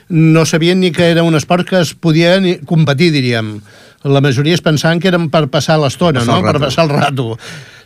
[0.09, 2.37] no sabien ni que era un esport que es podia
[2.69, 3.59] competir, diríem.
[4.07, 6.39] La majoria es pensaven que eren per passar l'estona, no?
[6.45, 7.33] per passar el rato.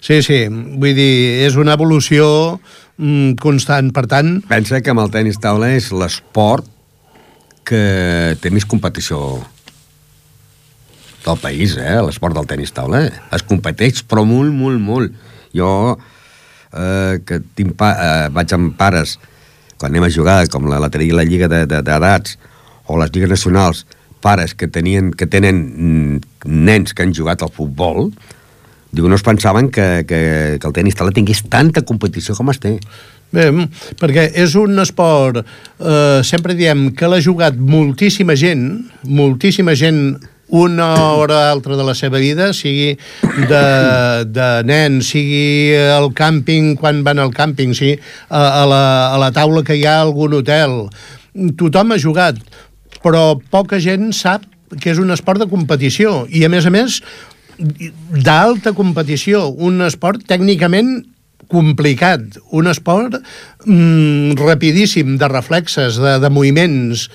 [0.02, 2.26] Sí, sí, vull dir, és una evolució
[2.98, 3.92] mm, constant.
[3.96, 6.68] Per tant, Pensa que amb el tenis taula és l'esport
[7.64, 9.40] que té més competició
[11.24, 12.00] del país, eh?
[12.02, 13.06] L'esport del tenis taula.
[13.32, 15.14] Es competeix, però molt, molt, molt.
[15.56, 15.70] Jo,
[16.72, 19.18] eh, que tinc pa, eh, vaig amb pares,
[19.78, 22.38] quan anem a jugar, com la, la, la lliga d'edats, de, d'edats,
[22.90, 23.86] o les lligues nacionals,
[24.22, 28.10] pares que, tenien, que tenen mm, nens que han jugat al futbol,
[28.92, 30.18] Diu, no es pensaven que, que,
[30.60, 32.74] que el tenis taula tingués tanta competició com es té.
[33.32, 33.46] Bé,
[33.96, 38.66] perquè és un esport, eh, sempre diem que l'ha jugat moltíssima gent,
[39.08, 40.02] moltíssima gent
[40.52, 42.90] una hora o altra de la seva vida, sigui
[43.48, 43.64] de,
[44.28, 48.82] de nen, sigui al càmping, quan van al càmping, sigui a, a, la,
[49.14, 50.82] a la taula que hi ha algun hotel.
[51.56, 52.44] Tothom ha jugat,
[53.02, 54.46] però poca gent sap
[54.80, 57.00] que és un esport de competició i, a més a més,
[57.58, 61.02] d'alta competició, un esport tècnicament
[61.52, 63.18] complicat, un esport
[63.66, 67.08] mm, rapidíssim, de reflexes, de, de moviments,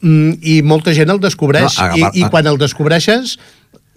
[0.00, 1.74] mm, i molta gent el descobreix.
[1.74, 3.38] No, agafar, I, I quan el descobreixes,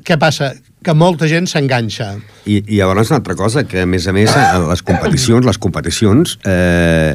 [0.03, 0.53] què passa?
[0.83, 2.09] Que molta gent s'enganxa.
[2.43, 6.39] I, I llavors una altra cosa, que a més a més les competicions, les competicions
[6.49, 7.13] eh,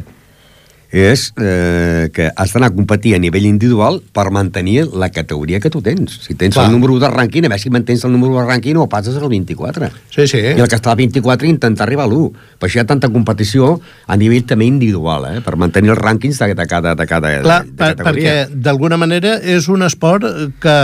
[0.91, 5.71] és eh, que has d'anar a competir a nivell individual per mantenir la categoria que
[5.71, 6.15] tu tens.
[6.25, 6.67] Si tens Clar.
[6.67, 8.89] el número 1 de rànquing, a veure si mantens el número 1 de rànquing o
[8.89, 9.91] passes al 24.
[10.15, 10.41] Sí, sí.
[10.41, 12.33] I el que està al 24 intentar arribar a l'1.
[12.59, 13.75] Per això hi ha tanta competició
[14.07, 15.45] a nivell també individual, eh?
[15.45, 19.37] per mantenir els rànquings de, de cada, de cada Clar, de per, perquè d'alguna manera
[19.45, 20.25] és un esport
[20.63, 20.81] que,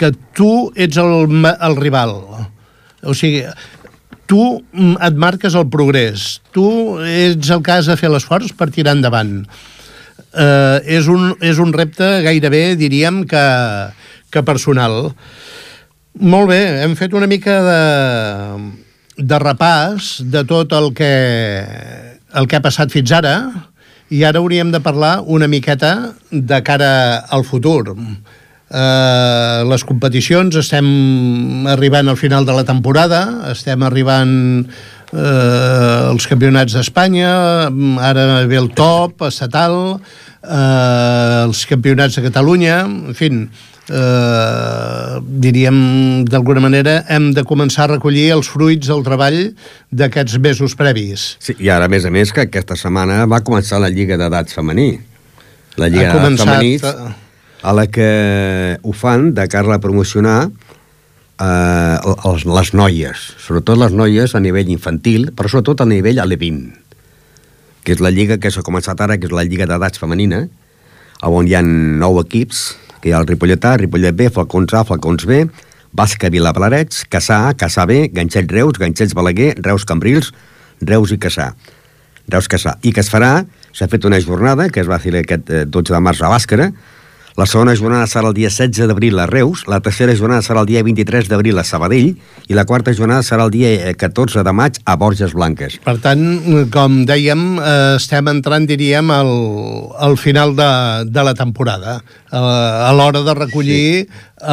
[0.00, 2.16] que tu ets el, el rival.
[3.04, 3.44] O sigui,
[4.30, 4.40] tu
[4.72, 6.66] mm, et marques el progrés, tu
[7.04, 9.42] ets el has de fer l'esforç per tirar endavant.
[10.34, 13.44] Eh, és, un, és un repte gairebé, diríem, que,
[14.30, 15.12] que personal.
[16.20, 17.82] Molt bé, hem fet una mica de,
[19.18, 21.14] de repàs de tot el que,
[22.34, 23.36] el que ha passat fins ara
[24.14, 27.96] i ara hauríem de parlar una miqueta de cara al futur
[28.70, 36.76] eh, les competicions, estem arribant al final de la temporada, estem arribant eh, els campionats
[36.76, 37.34] d'Espanya,
[38.00, 40.00] ara ve el top estatal,
[40.42, 43.30] eh, els campionats de Catalunya, en fi,
[43.88, 49.40] eh, diríem d'alguna manera hem de començar a recollir els fruits del treball
[49.92, 51.34] d'aquests mesos previs.
[51.38, 54.56] Sí, i ara, a més a més, que aquesta setmana va començar la Lliga d'Edats
[54.56, 54.94] Femení.
[55.76, 57.22] La Lliga d'Edats Femení
[57.64, 60.50] a la que ho fan de cara a promocionar
[61.40, 66.66] eh, les, les noies, sobretot les noies a nivell infantil, però sobretot a nivell alevín,
[67.84, 70.44] que és la lliga que s'ha començat ara, que és la lliga d'edats femenina,
[71.24, 74.84] on hi ha nou equips, que hi ha el Ripollet A, Ripollet B, Falcons A,
[74.84, 75.46] Falcons B,
[75.94, 80.34] Basca Vilapalarets, Caçà A, Caçà B, Ganxet Reus, Ganxets Balaguer, Reus Cambrils,
[80.82, 81.54] Reus i Caçà.
[82.28, 82.76] Reus Caçà.
[82.82, 85.94] I que es farà, s'ha fet una jornada, que es va fer aquest 12 eh,
[85.94, 86.72] de març a Bàscara,
[87.34, 90.68] la segona jornada serà el dia 16 d'abril a Reus, la tercera jornada serà el
[90.68, 92.12] dia 23 d'abril a Sabadell
[92.46, 95.80] i la quarta jornada serà el dia 14 eh, de maig a Borges Blanques.
[95.82, 96.22] Per tant,
[96.70, 99.32] com dèiem, eh, estem entrant, diríem, al,
[99.98, 100.70] al final de,
[101.10, 101.98] de la temporada,
[102.30, 104.08] a l'hora de recollir sí.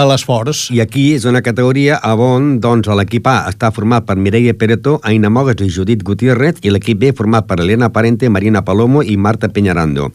[0.10, 0.66] l'esforç.
[0.74, 5.30] I aquí és una categoria on doncs, l'equip A està format per Mireia Peretó, Aina
[5.30, 9.50] Mogues i Judit Gutiérrez i l'equip B format per Elena Parente, Marina Palomo i Marta
[9.50, 10.12] Peñarando.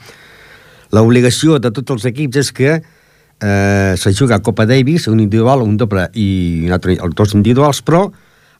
[0.94, 5.62] L'obligació de tots els equips és que eh, se juga a Copa Davis, un individual,
[5.62, 8.07] un doble i un altre, dos individuals, però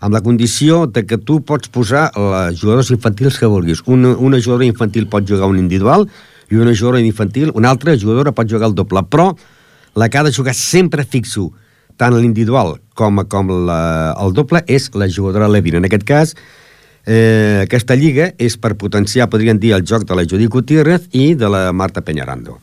[0.01, 3.83] amb la condició de que tu pots posar els jugadors infantils que vulguis.
[3.87, 6.07] Una, una jugadora infantil pot jugar un individual
[6.51, 9.33] i una jugadora infantil, una altra jugadora pot jugar el doble, però
[9.97, 11.49] la que ha de jugar sempre fixo,
[11.97, 15.79] tant l'individual com, com la, el doble, és la jugadora Levin.
[15.81, 16.37] En aquest cas,
[17.07, 21.35] Eh, aquesta lliga és per potenciar, podríem dir, el joc de la Judit Gutiérrez i
[21.39, 22.59] de la Marta Peñarando.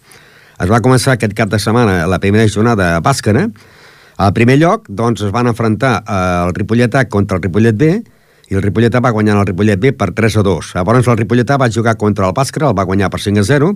[0.60, 3.48] Es va començar aquest cap de setmana la primera jornada a Bàscara.
[4.18, 7.90] Al primer lloc, doncs, es van enfrontar el Ripollet A contra el Ripollet B,
[8.52, 10.74] i el Ripollet A va guanyar el Ripollet B per 3 a 2.
[10.76, 13.48] Llavors el Ripollet A va jugar contra el Bàscara, el va guanyar per 5 a
[13.48, 13.72] 0.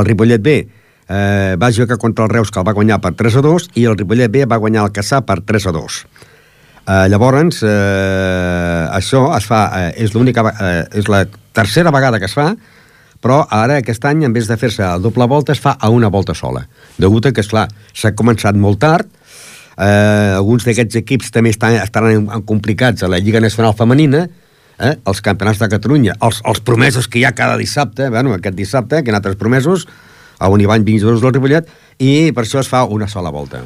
[0.00, 3.36] El Ripollet B eh, va jugar contra el Reus, que el va guanyar per 3
[3.36, 6.02] a 2, i el Ripollet B va guanyar el Caçà per 3 a 2.
[6.86, 12.26] Eh, llavors, eh, això es fa, eh, és l'única, eh, és la tercera vegada que
[12.26, 12.54] es fa,
[13.20, 16.08] però ara aquest any, en vez de fer-se a doble volta, es fa a una
[16.08, 16.66] volta sola.
[16.98, 19.08] Degut a que, esclar, s'ha començat molt tard,
[19.76, 24.26] eh, alguns d'aquests equips també estan, estan complicats a la Lliga Nacional Femenina,
[24.78, 28.56] eh, els campionats de Catalunya, els, els promesos que hi ha cada dissabte, bueno, aquest
[28.56, 29.86] dissabte, que hi ha altres promesos,
[30.40, 31.68] hi van 20 jugadors del Ripollet,
[32.00, 33.60] i per això es fa una sola volta.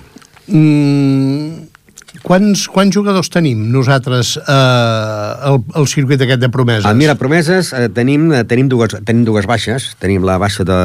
[0.48, 1.73] Mm,
[2.22, 6.86] Quants, quants jugadors tenim nosaltres eh, al, al circuit aquest de promeses?
[6.86, 9.90] Ah, mira, promeses eh, tenim, eh, tenim, dues, tenim dues baixes.
[9.98, 10.78] Tenim la baixa de,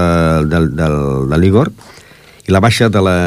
[0.50, 0.90] de, de,
[1.30, 1.70] de l'Igor
[2.50, 3.20] i la baixa de la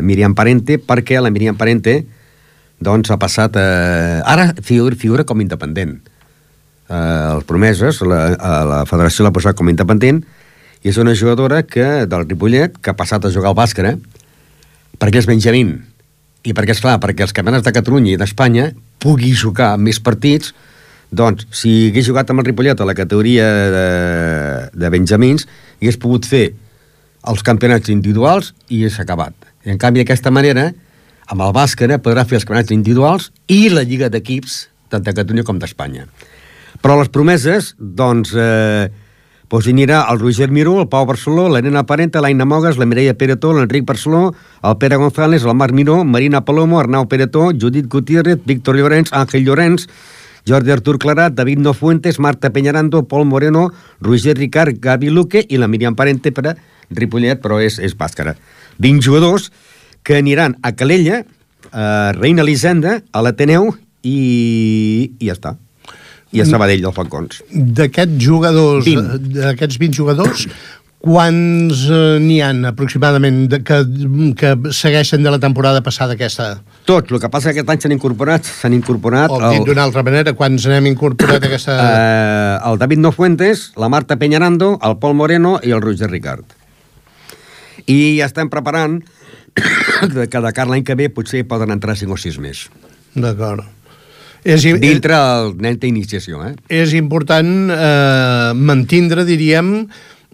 [0.00, 2.00] Miriam Parente, perquè la Miriam Parente
[2.82, 3.60] doncs ha passat...
[3.60, 5.98] Eh, ara figura, figura com independent.
[6.88, 8.24] Eh, els promeses, la,
[8.72, 10.24] la federació l'ha posat com independent
[10.82, 14.00] i és una jugadora que del Ripollet que ha passat a jugar al bàsquet
[14.98, 15.76] perquè és Benjamín
[16.42, 18.70] i perquè, és clar, perquè els campionats de Catalunya i d'Espanya
[19.02, 20.52] pugui jugar més partits,
[21.12, 23.86] doncs, si hagués jugat amb el Ripollet a la categoria de,
[24.72, 25.46] de Benjamins,
[25.80, 26.46] hagués pogut fer
[27.28, 29.34] els campionats individuals i és acabat.
[29.62, 30.70] I en canvi, d'aquesta manera,
[31.30, 35.46] amb el Bàscara podrà fer els campionats individuals i la Lliga d'Equips, tant de Catalunya
[35.46, 36.08] com d'Espanya.
[36.82, 38.88] Però les promeses, doncs, eh,
[39.52, 42.86] doncs hi anirà el Roger Miró, el Pau Barceló, la Nena Parenta, l'Aina Mogues, la
[42.88, 44.30] Mireia Peretó, l'Enric Barceló,
[44.64, 49.44] el Pere González, el Marc Miró, Marina Palomo, Arnau Peretó, Judit Gutiérrez, Víctor Llorenç, Àngel
[49.44, 49.84] Llorenç,
[50.48, 53.68] Jordi Artur Clarat, David Nofuentes, Marta Peñarando, Pol Moreno,
[54.00, 56.56] Roger Ricard, Gavi Luque i la Miriam Parente per a
[56.88, 58.32] Ripollet, però és, és bàscara.
[58.80, 59.50] 20 jugadors
[60.02, 61.26] que aniran a Calella,
[61.72, 63.68] a Reina Elisenda, a l'Ateneu
[64.00, 65.58] i, i ja està.
[66.32, 67.42] I a Sabadell, dels Falcons.
[67.52, 69.34] D'aquests jugadors, 20.
[69.36, 70.46] d'aquests 20 jugadors,
[71.02, 73.80] quants eh, n'hi han aproximadament de, que,
[74.38, 76.62] que segueixen de la temporada passada aquesta?
[76.88, 80.04] Tots, el que passa que aquest any s'han incorporat, s'han incorporat O dit d'una altra
[80.06, 81.76] manera, quants n'hem incorporat aquesta...
[81.88, 86.46] eh, el David Nofuentes, la Marta Peñarando, el Pol Moreno i el Roger Ricard.
[87.90, 89.00] I ja estem preparant
[90.12, 92.66] que de cara l'any que ve potser poden entrar 5 o 6 més.
[93.18, 93.66] D'acord.
[94.44, 96.54] És, Dintre el nen d'iniciació, eh?
[96.82, 99.86] és important eh, mantindre, diríem,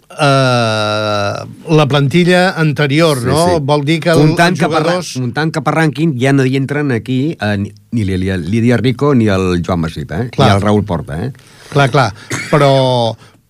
[0.09, 1.44] eh,
[1.77, 3.61] la plantilla anterior, no?
[3.61, 5.12] Vol dir que comptant els jugadors...
[5.21, 9.29] comptant cap a rànquing ja no hi entren aquí eh, ni, ni Lídia, Rico ni
[9.29, 10.29] el Joan Masip, eh?
[10.35, 10.49] Clar.
[10.49, 11.33] Ni el Raül Porta, eh?
[11.68, 12.09] Clar, clar,
[12.49, 12.73] però,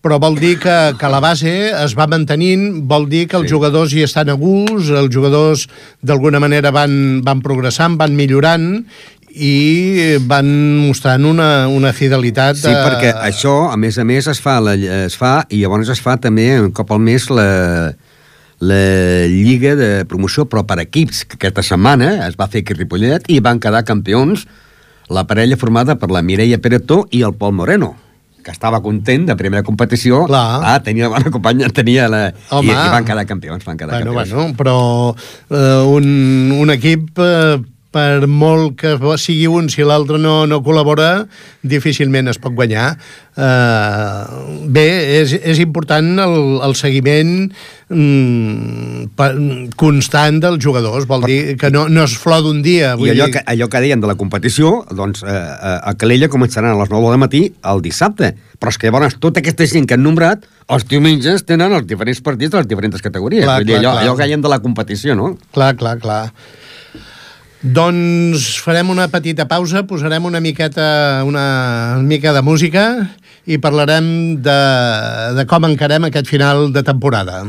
[0.03, 3.55] però vol dir que, que la base es va mantenint, vol dir que els Sí.
[3.55, 5.69] jugadors hi estan a gust, els jugadors
[6.03, 8.83] d'alguna manera van, van progressant, van millorant
[9.39, 10.49] i van
[10.83, 12.59] mostrant una, una fidelitat...
[12.59, 14.75] Sí, perquè això, a més a més, es fa, la,
[15.05, 17.47] es fa i llavors es fa també un cop al mes la,
[18.59, 18.81] la
[19.31, 23.31] Lliga de Promoció, però per equips, que aquesta setmana es va fer aquí a Ripollet
[23.31, 24.45] i van quedar campions
[25.09, 27.95] la parella formada per la Mireia Peretó i el Pol Moreno
[28.43, 30.61] que estava content de primera competició Clar.
[30.63, 32.71] ah, tenia bona companya tenia la, i, Home.
[32.71, 34.77] i van quedar campions van quedar Bueno, campions bueno, però
[35.49, 36.07] eh, un,
[36.55, 41.25] un equip, eh, per molt que sigui un, si l'altre no, no col·labora,
[41.65, 42.91] difícilment es pot guanyar.
[43.39, 44.85] Eh, bé,
[45.21, 47.31] és, és important el, el seguiment
[47.87, 49.31] mm, pa,
[49.79, 52.93] constant dels jugadors, vol dir que no, no es flor d'un dia.
[52.93, 55.95] I Vull allò dir, que, allò que deien de la competició, doncs eh, eh, a
[55.97, 58.35] Calella començaran a les 9 del matí el dissabte.
[58.59, 62.21] Però és que llavors tota aquesta gent que han nombrat, els diumenges tenen els diferents
[62.21, 63.47] partits de les diferents categories.
[63.47, 64.05] Clar, Vull dir, clar, allò, clar.
[64.05, 65.37] allò que deien de la competició, no?
[65.55, 66.23] Clar, clar, clar.
[67.59, 72.85] Doncs farem una petita pausa, posarem una miqueta, una mica de música
[73.43, 74.61] i parlarem de,
[75.35, 77.41] de com encarem aquest final de temporada.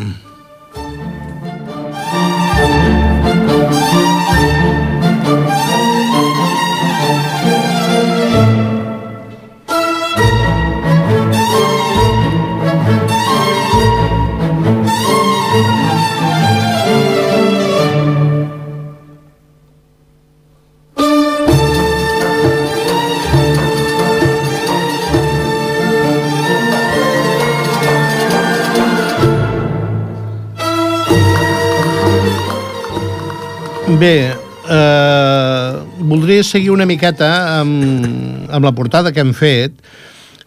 [34.01, 35.73] Bé, eh,
[36.09, 37.27] voldria seguir una miqueta
[37.59, 39.75] amb, amb la portada que hem fet,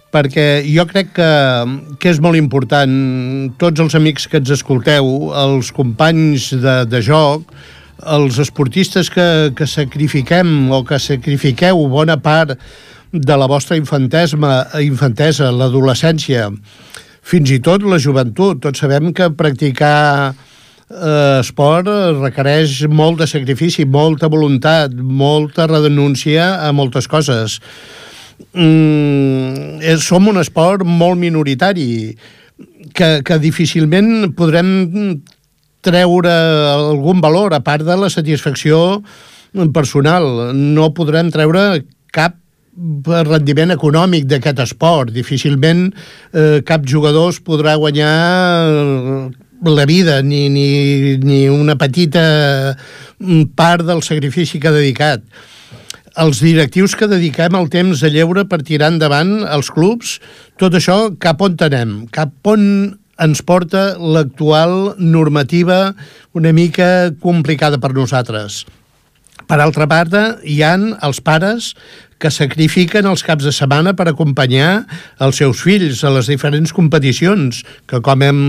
[0.10, 1.28] perquè jo crec que,
[2.02, 2.96] que és molt important,
[3.62, 7.52] tots els amics que ens escolteu, els companys de, de joc,
[8.16, 12.56] els esportistes que, que sacrifiquem o que sacrifiqueu bona part
[13.14, 16.50] de la vostra infantesma, infantesa, l'adolescència,
[17.22, 18.64] fins i tot la joventut.
[18.66, 20.34] Tots sabem que practicar
[20.94, 21.90] eh, esport
[22.22, 27.60] requereix molt de sacrifici, molta voluntat, molta renúncia a moltes coses.
[28.54, 32.14] Mm, és, som un esport molt minoritari
[32.94, 35.22] que, que difícilment podrem
[35.84, 39.02] treure algun valor a part de la satisfacció
[39.74, 40.54] personal.
[40.54, 42.40] No podrem treure cap
[43.30, 45.12] rendiment econòmic d'aquest esport.
[45.14, 45.92] Difícilment
[46.34, 48.14] eh, cap jugador es podrà guanyar
[49.70, 52.78] la vida ni, ni, ni una petita
[53.56, 55.24] part del sacrifici que ha dedicat.
[56.20, 60.20] Els directius que dediquem el temps a lleure per tirar endavant els clubs,
[60.62, 62.04] tot això cap on anem?
[62.14, 62.66] Cap on
[63.24, 65.94] ens porta l'actual normativa
[66.34, 68.64] una mica complicada per nosaltres?
[69.50, 70.14] Per altra part,
[70.46, 71.74] hi han els pares
[72.20, 74.86] que sacrifiquen els caps de setmana per acompanyar
[75.24, 78.42] els seus fills a les diferents competicions, que com hem,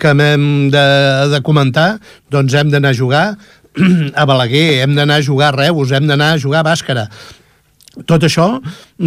[0.00, 0.86] que hem de,
[1.32, 1.96] de comentar,
[2.32, 3.26] doncs hem d'anar a jugar
[4.20, 7.08] a Balaguer, hem d'anar a jugar a Reus, hem d'anar a jugar a Bàscara.
[8.08, 8.46] tot això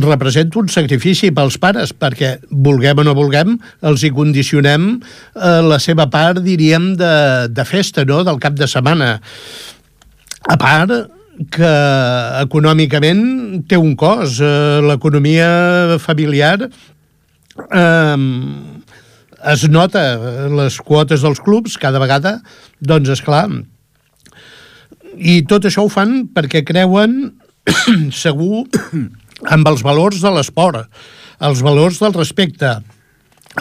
[0.05, 5.79] representa un sacrifici pels pares, perquè, vulguem o no vulguem, els hi condicionem eh, la
[5.81, 7.15] seva part, diríem, de,
[7.49, 9.15] de festa, no?, del cap de setmana.
[10.45, 10.93] A part
[11.51, 11.71] que
[12.41, 14.41] econòmicament té un cost.
[14.41, 18.17] Eh, L'economia familiar eh,
[19.53, 20.03] es nota
[20.55, 22.39] les quotes dels clubs cada vegada,
[22.79, 23.47] doncs, és clar.
[25.15, 27.35] I tot això ho fan perquè creuen
[28.23, 28.65] segur
[29.51, 30.87] amb els valors de l'esport,
[31.43, 32.77] els valors del respecte,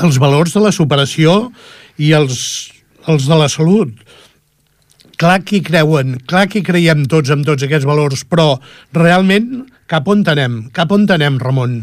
[0.03, 1.51] els valors de la superació
[1.99, 2.39] i els,
[3.07, 3.93] els de la salut.
[5.21, 8.55] Clar que hi creuen, clar que hi creiem tots amb tots aquests valors, però
[8.97, 10.65] realment cap on anem?
[10.75, 11.83] Cap on anem, Ramon?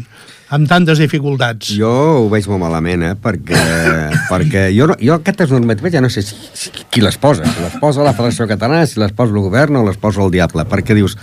[0.52, 1.70] amb tantes dificultats.
[1.78, 3.14] Jo ho veig molt malament, eh?
[3.16, 3.60] perquè,
[4.32, 7.46] perquè jo, no, jo aquestes normatives ja no sé si, si, qui les posa.
[7.48, 10.32] Si les posa la Federació Catalana, si les posa el govern o les posa el
[10.34, 11.16] diable, perquè dius,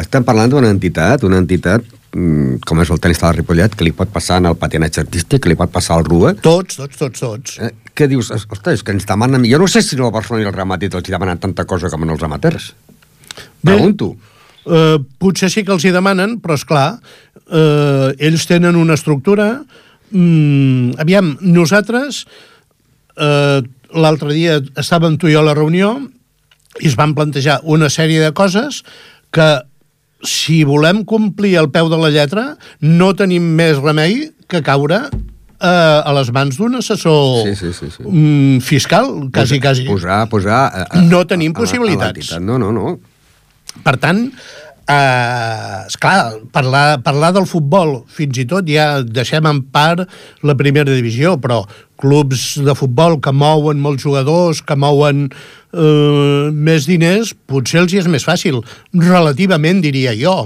[0.00, 3.92] estem parlant d'una entitat, una entitat com és el tenis de la Ripollet, que li
[3.94, 6.34] pot passar en el patinatge artístic, que li pot passar al RUA.
[6.42, 7.58] Tots, tots, tots, tots.
[7.62, 9.46] Eh, que dius, ostres, que ens demanen...
[9.46, 11.66] Jo no sé si no el Barcelona i el Real Madrid els hi demanen tanta
[11.70, 12.72] cosa com en els amateurs.
[13.62, 14.16] Bé, Pregunto.
[14.66, 16.88] Eh, potser sí que els hi demanen, però és clar,
[17.46, 19.52] eh, ells tenen una estructura...
[20.10, 22.24] Mm, aviam, nosaltres
[23.14, 23.60] eh,
[23.94, 25.92] l'altre dia estàvem tu i jo a la reunió
[26.80, 28.82] i es van plantejar una sèrie de coses
[29.30, 29.46] que
[30.26, 35.66] si volem complir el peu de la lletra no tenim més remei que caure eh,
[35.66, 38.02] a les mans d'un assessor Sí, sí, sí, sí.
[38.04, 39.86] mm, fiscal, quasi, quasi.
[39.88, 40.60] Posar, posar...
[40.68, 42.16] A, a, No tenim a a possibilitats.
[42.16, 42.42] l'entitat.
[42.42, 42.98] No, no, no.
[43.84, 44.26] Per tant,
[44.90, 50.06] eh, esclar, parlar, parlar del futbol, fins i tot ja deixem en part
[50.46, 51.62] la primera divisió, però
[52.00, 58.02] clubs de futbol que mouen molts jugadors, que mouen eh, més diners, potser els hi
[58.02, 58.62] és més fàcil,
[58.96, 60.42] relativament, diria jo.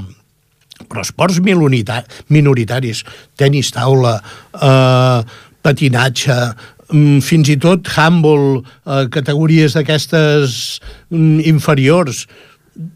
[0.90, 3.04] Però esports minoritaris,
[3.38, 4.16] tenis taula,
[4.58, 5.20] eh,
[5.64, 6.40] patinatge,
[6.90, 10.58] mm, fins i tot handball, eh, categories d'aquestes
[11.14, 12.26] mm, inferiors,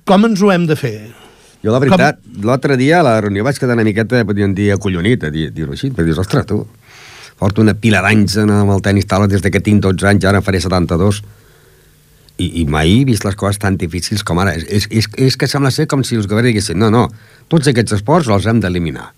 [0.05, 0.99] com ens ho hem de fer?
[1.64, 5.24] Jo, la veritat, l'altre dia a la reunió vaig quedar una miqueta, podríem dir, acollonit,
[5.26, 6.61] a dir- dir-ho així, perquè dius, ostres, tu,
[7.38, 10.38] porto una pila d'anys amb el tenis taula des de que tinc 12 anys, ara
[10.38, 11.22] en faré 72,
[12.38, 14.52] i, i mai he vist les coses tan difícils com ara.
[14.54, 17.09] És, és, és, que sembla ser com si els governs diguessin, no, no,
[17.50, 19.09] tots aquests esports els hem d'eliminar.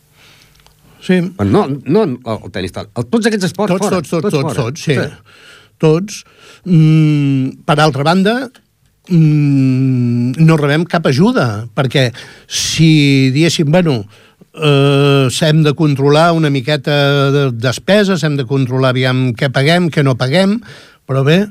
[1.04, 4.00] Sí, Bueno, no, no el tenis taula, el, tots aquests esports tots, fora.
[4.00, 4.54] tots, tots, tots, fora.
[4.64, 4.96] tots, sí.
[5.80, 6.24] Tots.
[6.68, 8.34] Mm, per altra banda,
[9.10, 12.10] mm, no rebem cap ajuda, perquè
[12.46, 14.04] si diguéssim, bueno,
[14.54, 20.04] eh, hem de controlar una miqueta de despeses, hem de controlar aviam què paguem, què
[20.06, 20.60] no paguem,
[21.06, 21.42] però bé,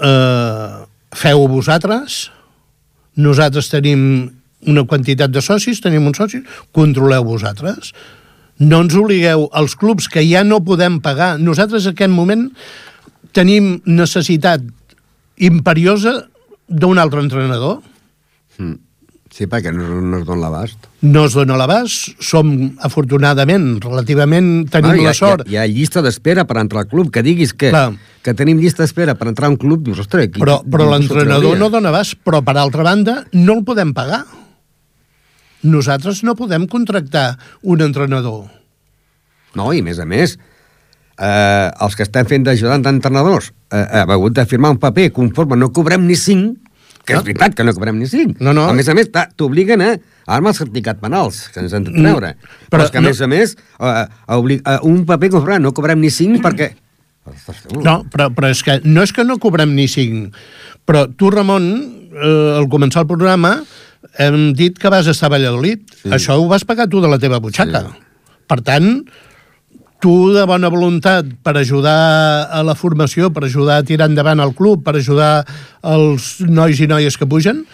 [0.00, 0.74] eh,
[1.14, 2.30] feu-ho vosaltres,
[3.16, 4.30] nosaltres tenim
[4.66, 6.42] una quantitat de socis, tenim uns socis,
[6.74, 7.92] controleu vosaltres.
[8.58, 11.36] No ens obligueu als clubs que ja no podem pagar.
[11.38, 12.48] Nosaltres en aquest moment
[13.32, 14.64] tenim necessitat
[15.38, 16.26] imperiosa
[16.68, 17.80] d'un altre entrenador.
[18.58, 18.76] Mm.
[19.28, 20.86] Sí, perquè no, no es dona l'abast.
[21.04, 22.48] No es dona l'abast, som,
[22.82, 25.44] afortunadament, relativament, tenim hi, ha, la sort.
[25.44, 27.92] Hi ha, hi ha llista d'espera per entrar al club, que diguis que, Clar.
[28.24, 30.30] que tenim llista d'espera per entrar a un club, dius, ostres...
[30.32, 34.24] Qui, Però, però l'entrenador no dona abast, però per altra banda no el podem pagar.
[35.68, 38.46] Nosaltres no podem contractar un entrenador.
[39.58, 40.38] No, i a més a més,
[41.18, 45.56] eh, els que estem fent d'ajudant d'entrenadors eh, hem hagut de firmar un paper conforme
[45.58, 46.54] no cobrem ni 5,
[47.08, 48.36] que és veritat que no cobrem ni 5.
[48.44, 48.66] No, no.
[48.68, 49.94] A més a més, t'obliguen a...
[50.28, 52.34] Amb el certificat penals, que ens han de treure.
[52.34, 54.02] Mm, però, però és que, a no- més a més, eh,
[54.36, 56.74] obli- eh, un paper conforme no cobrem ni 5 perquè...
[57.28, 57.80] Ostres, tu.
[57.84, 60.36] No, però, però és que no és que no cobrem ni cinc.
[60.88, 61.66] Però tu, Ramon,
[62.12, 63.54] eh, al començar el programa,
[64.20, 65.82] hem dit que vas estar a Valladolid.
[66.02, 66.08] Sí.
[66.16, 67.82] Això ho vas pagar tu de la teva butxaca.
[67.84, 68.36] Sí.
[68.48, 68.88] Per tant,
[70.00, 74.52] tu de bona voluntat per ajudar a la formació, per ajudar a tirar endavant el
[74.54, 75.44] club, per ajudar
[75.82, 77.64] els nois i noies que pugen,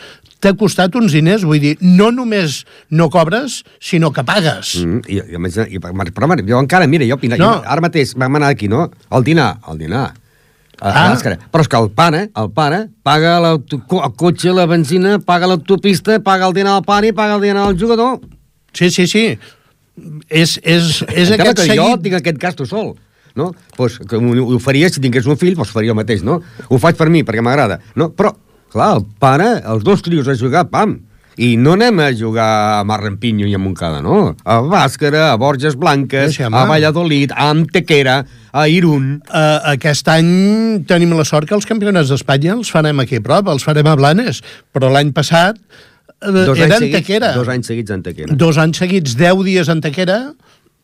[0.41, 4.75] t'ha costat uns diners, vull dir, no només no cobres, sinó que pagues.
[4.85, 7.53] Mm, i, i, a més, i, però, home, jo encara, mira, jo, opina, No.
[7.61, 8.91] jo ara mateix vam anar aquí, no?
[9.11, 10.13] Al dinar, al dinar.
[10.83, 11.15] Ah.
[11.15, 16.19] Però és que el pare, el pare, paga l'auto- el cotxe, la benzina, paga l'autopista,
[16.21, 18.19] paga el dinar al pare i paga el dinar al jugador.
[18.73, 19.39] Sí, sí, sí.
[20.29, 22.05] És, és, és Encara aquest que jo seguit...
[22.07, 22.95] tinc aquest gasto sol.
[23.35, 23.53] No?
[23.77, 26.41] Pues, que ho, faria si tingués un fill, doncs faria el mateix, no?
[26.69, 27.81] Ho faig per mi, perquè m'agrada.
[27.99, 28.13] No?
[28.15, 28.31] Però,
[28.71, 30.99] clar, el pare, els dos trios a jugar, pam,
[31.35, 32.47] i no anem a jugar
[32.79, 34.37] a Marrampinyo i a Montcada, no?
[34.47, 38.21] A Bàscara, a Borges Blanques, a Valladolid, a Antequera,
[38.55, 39.17] a Irún...
[39.27, 43.51] Uh, aquest any tenim la sort que els campionats d'Espanya els farem aquí a prop,
[43.51, 45.59] els farem a Blanes, però l'any passat
[46.21, 47.33] Dos era seguits, Antequera.
[47.35, 48.35] dos anys seguits Antequera.
[48.35, 50.19] Dos anys seguits, 10 dies Antequera.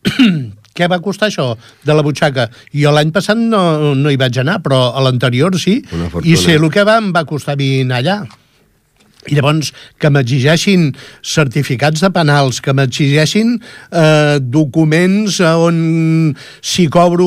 [0.77, 2.49] Què va costar això de la butxaca?
[2.77, 5.81] Jo l'any passat no, no hi vaig anar, però a l'anterior sí.
[6.23, 8.21] I sé el que va, em va costar anar allà.
[9.29, 9.69] I llavors
[10.01, 13.59] que m'exigeixin certificats de penals, que m'exigeixin
[13.93, 17.27] eh, documents on si cobro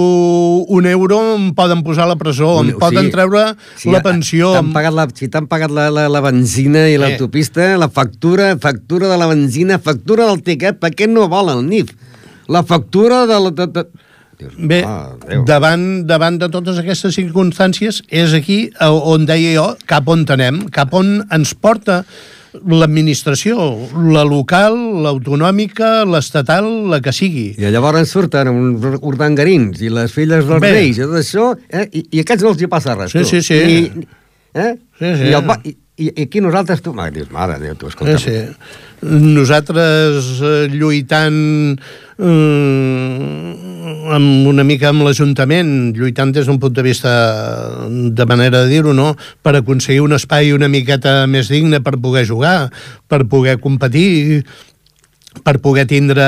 [0.74, 3.14] un euro em poden posar a la presó, Un- em poden sí.
[3.14, 3.44] treure
[3.78, 4.54] Si la pensió.
[4.58, 9.12] T'han pagat la, si t'han pagat la, la, la benzina i l'autopista, la factura, factura
[9.12, 11.94] de la benzina, factura del tiquet, per què no vol el NIF?
[12.50, 13.54] La factura de la...
[13.54, 13.86] De, de...
[14.40, 15.44] Dius, Bé, ah, Déu.
[15.46, 20.94] davant, davant de totes aquestes circumstàncies, és aquí on deia jo cap on anem, cap
[20.98, 22.04] on ens porta
[22.54, 23.58] l'administració,
[24.14, 24.76] la local,
[25.06, 27.48] l'autonòmica, l'estatal, la que sigui.
[27.58, 30.74] I llavors surten uns urdangarins i les filles dels Bé.
[30.76, 31.88] reis i tot això, eh?
[31.92, 33.32] I, i a aquests no els hi passa res, Sí, tu.
[33.32, 33.58] sí, sí.
[33.58, 34.08] I,
[34.54, 34.74] eh?
[35.00, 35.30] Sí, sí.
[35.32, 35.76] I, el, i,
[36.06, 38.18] i, aquí nosaltres, tu, dius, mare Déu, tu, escolta.
[38.22, 38.82] Sí, sí.
[39.04, 43.54] Nosaltres eh, lluitant eh,
[44.16, 47.14] amb una mica amb l'Ajuntament, lluitant des d'un punt de vista
[47.90, 49.14] de manera de dir-ho, no?
[49.44, 52.70] per aconseguir un espai una miqueta més digne per poder jugar,
[53.12, 54.46] per poder competir,
[55.44, 56.24] per poder tindre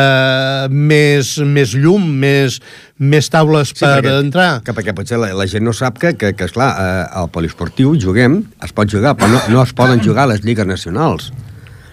[0.73, 2.59] més, més llum, més,
[2.97, 4.51] més taules per perquè, entrar.
[4.65, 7.93] Que, perquè potser la, la gent no sap que, que, que esclar, eh, al poliesportiu
[8.01, 11.32] juguem, es pot jugar, però no, no es poden jugar a les lligues nacionals.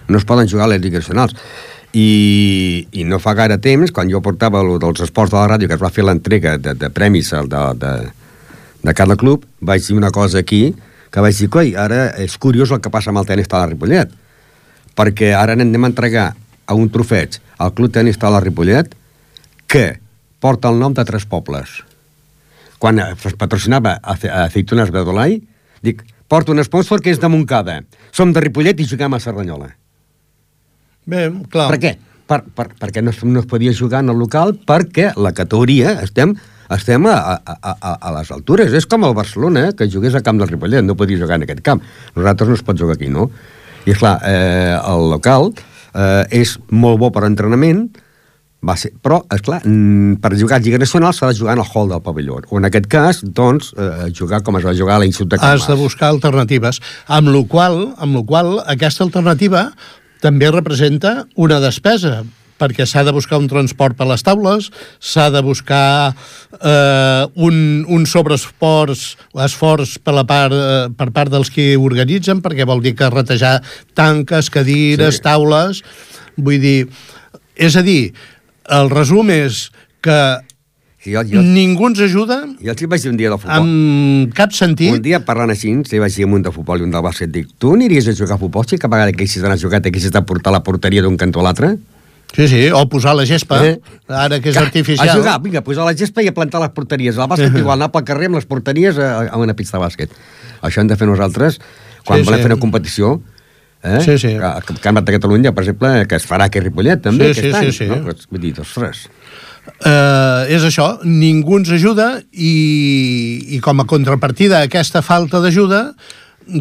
[0.07, 1.35] No es poden jugar a les lligues nacionals.
[1.93, 5.67] I, i no fa gaire temps, quan jo portava el dels esports de la ràdio,
[5.69, 7.91] que es va fer l'entrega de, de premis de, de,
[8.81, 10.73] de cada club, vaig dir una cosa aquí,
[11.13, 13.67] que vaig dir, coi, ara és curiós el que passa amb el tenis de la
[13.69, 14.15] Ripollet,
[14.97, 16.31] perquè ara anem a entregar
[16.65, 18.89] a un trofeig al Club Tenis de la Ripollet
[19.69, 19.99] que
[20.41, 21.81] porta el nom de tres pobles.
[22.81, 25.37] Quan es patrocinava Ace- Aceitunes Bedolai,
[25.85, 27.81] dic, porta un sponsor que és de Montcada.
[28.11, 29.69] Som de Ripollet i juguem a Cerdanyola.
[31.05, 31.69] Bé, clar.
[31.73, 31.93] Per què?
[32.27, 35.97] Per, per, perquè no, es- no es podia jugar en el local perquè la categoria
[36.05, 36.35] estem
[36.73, 38.71] estem a, a, a, a les altures.
[38.73, 41.43] És com el Barcelona, eh, que jugués a camp del Ripollet, no podia jugar en
[41.45, 41.83] aquest camp.
[42.15, 43.27] Nosaltres no es pot jugar aquí, no?
[43.85, 45.51] I, esclar, eh, el local
[45.93, 47.83] eh, és molt bo per entrenament,
[48.63, 51.69] va ser, però, esclar, mm, per jugar a Lliga Nacional s'ha de jugar en el
[51.75, 52.39] hall del pavelló.
[52.49, 55.59] O en aquest cas, doncs, eh, jugar com es va jugar a l'Institut de Can
[55.59, 56.79] has de buscar alternatives.
[57.11, 59.73] Amb la qual, amb la qual aquesta alternativa
[60.23, 62.21] també representa una despesa
[62.61, 64.69] perquè s'ha de buscar un transport per les taules,
[65.03, 67.57] s'ha de buscar eh, un,
[67.91, 69.01] un sobreesforç
[69.43, 73.57] esforç per, la part, eh, per part dels que organitzen, perquè vol dir que retejar
[73.97, 75.21] tanques, cadires, Sí.
[75.21, 75.27] sí.
[75.27, 75.83] taules...
[76.33, 76.87] Vull dir,
[77.61, 78.13] és a dir,
[78.73, 79.67] el resum és
[80.01, 80.15] que
[81.05, 83.57] I jo, jo, ningú ens ajuda jo els vaig dir un dia del futbol.
[83.59, 84.93] amb cap sentit.
[84.95, 87.49] Un dia parlant així, li vaig dir un de futbol i un del bàsquet, dic,
[87.59, 90.11] tu aniries a jugar a futbol si cada vegada que haguessis d'anar a jugar t'haguessis
[90.15, 91.73] de portar la porteria d'un cantó a l'altre?
[92.33, 93.79] Sí, sí, o posar la gespa, Eh?
[94.07, 95.09] ara que és Que- artificial.
[95.09, 97.17] A jugar, vinga, posar la gespa i a plantar les porteries.
[97.17, 100.09] Al bàsquet igual, anar pel carrer amb les porteries a, a una pista de bàsquet.
[100.63, 101.59] Això hem de fer nosaltres
[102.05, 102.43] quan Sí, volem sí.
[102.47, 103.21] fer una competició.
[103.83, 103.99] Eh?
[104.01, 104.27] Sí, sí.
[104.39, 107.41] Que, que, Campionat de Catalunya, per exemple, que es farà aquí a Ripollet, també, Sí,
[107.41, 107.71] aquest sí, any.
[107.71, 107.89] sí, sí.
[107.91, 108.15] No?
[108.31, 109.09] Vull dir, ostres...
[109.63, 112.53] Eh, és això, ningú ens ajuda i,
[113.55, 115.85] i com a contrapartida a aquesta falta d'ajuda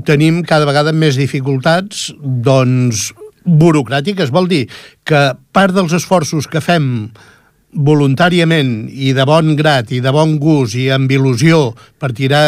[0.07, 3.11] tenim cada vegada més dificultats doncs
[3.43, 4.31] burocràtiques.
[4.31, 4.65] Vol dir
[5.03, 5.23] que
[5.55, 7.11] part dels esforços que fem
[7.73, 12.45] voluntàriament i de bon grat i de bon gust i amb il·lusió per tirar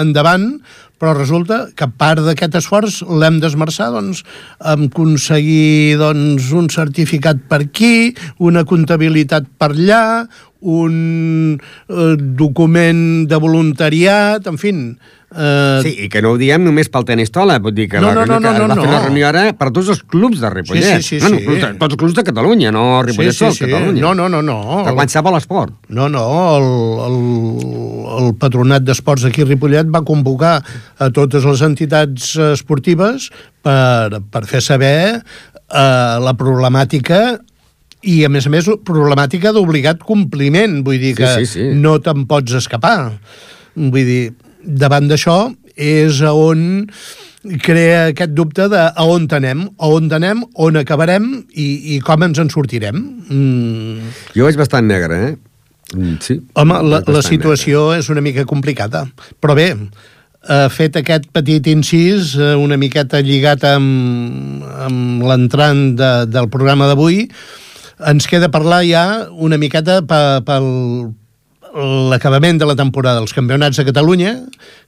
[0.00, 0.54] endavant,
[0.98, 4.24] però resulta que part d'aquest esforç l'hem d'esmerçar doncs,
[4.60, 10.26] en aconseguir doncs, un certificat per aquí, una comptabilitat per allà,
[10.60, 14.74] un eh, document de voluntariat, en fi...
[15.28, 18.08] Eh, Sí, i que no ho diem només pel tenis tola, vull dir que No,
[18.14, 19.00] la no, no, no, no, una no.
[19.04, 21.02] reunió ara per tots els clubs de Ripollet.
[21.02, 21.44] Sí, sí, sí, no, no, sí.
[21.44, 24.00] clubs de- tots els clubs de Catalunya, no Ripollet sol, Catalunya.
[24.00, 24.56] No, no, no, no.
[24.86, 25.74] De qualsevol esport.
[25.92, 26.24] No, no,
[26.56, 26.70] el,
[27.08, 27.18] el,
[28.24, 30.62] el Patronat d'Esports aquí a Ripollet va convocar
[30.98, 33.28] a totes les entitats esportives
[33.62, 37.38] per, per fer saber eh, la problemàtica
[38.00, 40.80] i, a més a més, problemàtica d'obligat compliment.
[40.86, 41.68] Vull dir Sí, que sí, sí.
[41.76, 43.18] no te'n pots escapar.
[43.76, 44.22] Vull dir,
[44.64, 45.38] davant d'això
[45.78, 46.88] és a on
[47.62, 52.24] crea aquest dubte de a on anem, a on anem, on acabarem i, i com
[52.26, 52.98] ens en sortirem.
[53.30, 54.12] Mm.
[54.34, 55.36] Jo veig bastant negre, eh?
[55.94, 56.40] Mm, Sí.
[56.58, 59.06] Home, la, la situació és una mica complicada.
[59.40, 66.12] Però bé, eh, fet aquest petit incís, eh, una miqueta lligat amb, amb l'entrant de,
[66.28, 67.28] del programa d'avui,
[68.06, 70.68] ens queda parlar ja una miqueta pe, pel,
[71.74, 74.32] l'acabament de la temporada dels campionats de Catalunya,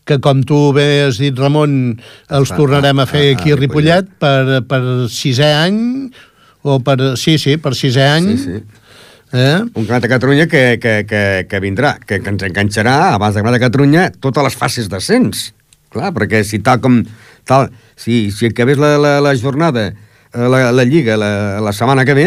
[0.08, 3.52] que com tu bé has dit, Ramon, els Ah, tornarem a fer ah, ah, aquí
[3.52, 6.10] a Ripollet per, per sisè any,
[6.62, 7.16] o per...
[7.20, 8.30] Sí, sí, per sisè any.
[8.36, 8.78] Sí, sí.
[9.30, 9.60] Eh?
[9.62, 13.44] Un campionat de Catalunya que, que, que, que vindrà, que, que ens enganxarà, abans del
[13.44, 15.50] campionat de Catalunya, totes les fases d'ascens.
[15.90, 17.02] Clar, perquè si tal com...
[17.48, 22.04] Tal, si, si acabés la, la, la jornada, eh, la, la Lliga, la, la setmana
[22.06, 22.26] que ve,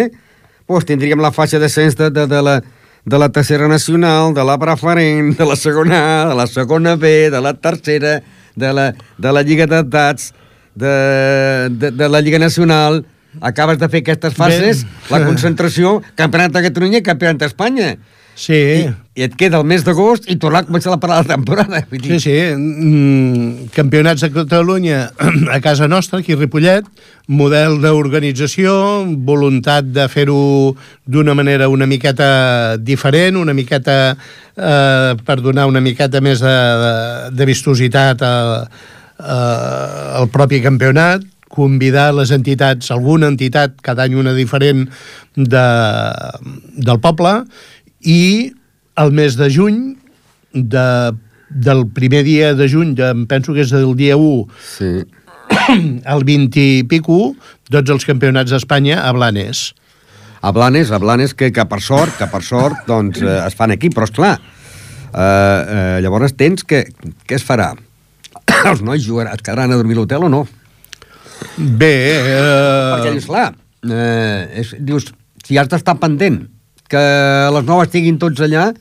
[0.68, 2.58] doncs tindríem la fase d'ascens de, de, de, la,
[3.06, 7.30] de la tercera nacional, de la preferent, de la segona A, de la segona B,
[7.30, 8.22] de la tercera,
[8.56, 10.34] de la, de la Lliga d'Adaptats,
[10.76, 13.04] de, de, de la Lliga Nacional,
[13.42, 15.12] acabes de fer aquestes fases, Bé.
[15.12, 17.96] la concentració, campionat de Catalunya i campionat d'Espanya.
[18.36, 18.54] Sí.
[18.54, 21.84] I, I et queda el mes d'agost i tornar a començar la parada de temporada.
[21.90, 22.38] Vull dir, Sí, sí.
[22.58, 25.02] Mm, campionats de Catalunya
[25.54, 26.88] a casa nostra, aquí a Ripollet,
[27.28, 28.74] model d'organització,
[29.26, 30.74] voluntat de fer-ho
[31.06, 34.16] d'una manera una miqueta diferent, una miqueta
[34.58, 36.96] eh, per donar una miqueta més de, de,
[37.38, 38.34] de vistositat a,
[39.20, 39.38] a,
[40.20, 41.24] al propi campionat,
[41.54, 44.88] convidar les entitats, alguna entitat, cada any una diferent
[45.38, 45.66] de,
[46.82, 47.44] del poble,
[48.04, 48.54] i
[49.00, 49.82] el mes de juny
[50.54, 50.88] de,
[51.50, 54.92] del primer dia de juny, de, em penso que és del dia 1 sí.
[56.14, 57.34] al 20 i pico,
[57.72, 59.72] tots els campionats d'Espanya a Blanes.
[60.44, 63.72] A Blanes, a Blanes, que, que per sort, que per sort, doncs, eh, es fan
[63.72, 64.36] aquí, però esclar,
[65.14, 66.84] eh, eh, llavors tens que...
[67.24, 67.72] Què es farà?
[68.70, 70.44] Els nois jugaran, es quedaran a dormir a l'hotel o no?
[71.58, 73.48] Bé, Perquè eh, dius, clar,
[73.88, 75.08] eh, és, dius,
[75.44, 76.44] si has d'estar pendent
[76.92, 77.04] que
[77.56, 78.72] les 9 estiguin tots allà,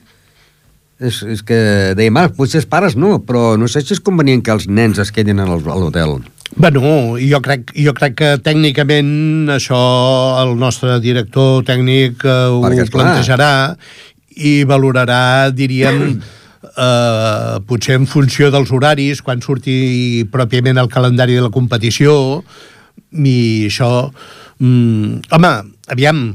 [1.03, 1.59] és, és que
[1.98, 5.00] dèiem, ah, potser els pares no, però no sé si és convenient que els nens
[5.03, 6.20] es quedin a l'hotel.
[6.55, 9.80] bueno, jo crec, jo crec que tècnicament això
[10.42, 13.53] el nostre director tècnic eh, ho Perquè, plantejarà
[14.36, 16.20] i valorarà, diríem,
[16.86, 22.42] eh, potser en funció dels horaris, quan surti pròpiament el calendari de la competició,
[23.12, 24.11] i això...
[24.61, 25.55] Mm, home,
[25.90, 26.26] aviam...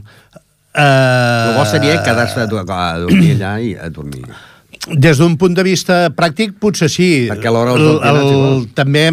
[0.78, 4.24] Eh, El bo seria quedar-se a, do- a dormir allà i a dormir.
[4.88, 7.28] Des d'un punt de vista pràctic, potser sí.
[7.32, 8.68] Perquè a l'hora El- el-.
[8.78, 9.08] També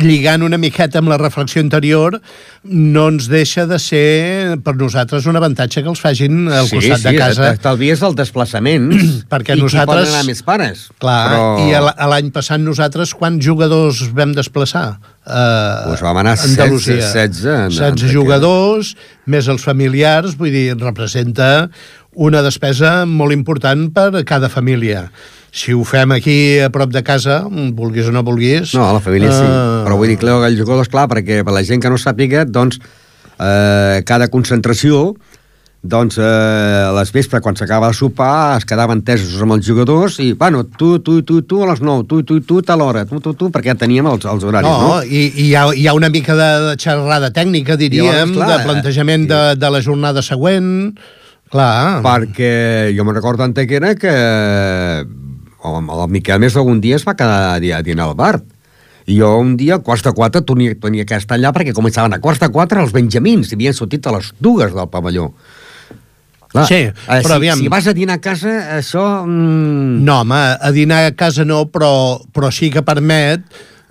[0.00, 2.16] lligant una miqueta amb la reflexió anterior,
[2.64, 7.12] no ens deixa de ser per nosaltres un avantatge que els facin al costat de
[7.18, 7.50] casa.
[7.54, 8.90] T'estalvies el desplaçament
[9.32, 10.86] Perquè i nosaltres- poden anar més pares.
[11.02, 11.48] Clar, però...
[11.64, 14.86] i l'any passat nosaltres quants jugadors vam desplaçar?
[15.24, 18.10] Uh, Pues vam anar 16, 16 en- en 16 aquell.
[18.12, 18.94] jugadors,
[19.26, 21.70] més els familiars, vull dir, representa
[22.14, 25.08] una despesa molt important per a cada família.
[25.54, 28.74] Si ho fem aquí a prop de casa, vulguis o no vulguis...
[28.74, 29.44] No, a la família sí.
[29.46, 32.42] eh, Però vull dir que el jugador, esclar, perquè per la gent que no sàpiga,
[32.44, 32.80] doncs,
[33.38, 35.14] eh, cada concentració,
[35.84, 36.24] doncs, eh,
[36.88, 40.64] a les vespres, quan s'acaba de sopar, es quedaven tesos amb els jugadors i, bueno,
[40.64, 43.34] tu, tu, tu, tu a les 9, tu, tu, tu, a tal hora, tu, tu,
[43.38, 44.94] tu, perquè ja teníem els, els horaris, no?
[44.94, 46.48] No, i, i hi, ha, hi ha una mica de,
[46.80, 50.72] xerrada tècnica, diríem, Llavors, clar, de plantejament de, de la jornada següent...
[51.54, 52.00] Clar.
[52.02, 54.10] Perquè jo me'n recordo Antequera que
[55.64, 58.40] el Miquel més d'algun dia es va quedar a dinar al bar.
[59.06, 62.16] I jo un dia, a quarts de quatre, tenia, tenia que estar allà perquè començaven
[62.16, 65.28] a quarts de quatre els benjamins, i havien sortit a les dues del pavelló.
[66.54, 67.58] Clar, Sí, eh, però si, aviam.
[67.58, 69.04] si vas a dinar a casa, això...
[69.26, 73.44] Mm, No, home, a dinar a casa no, però, però sí que permet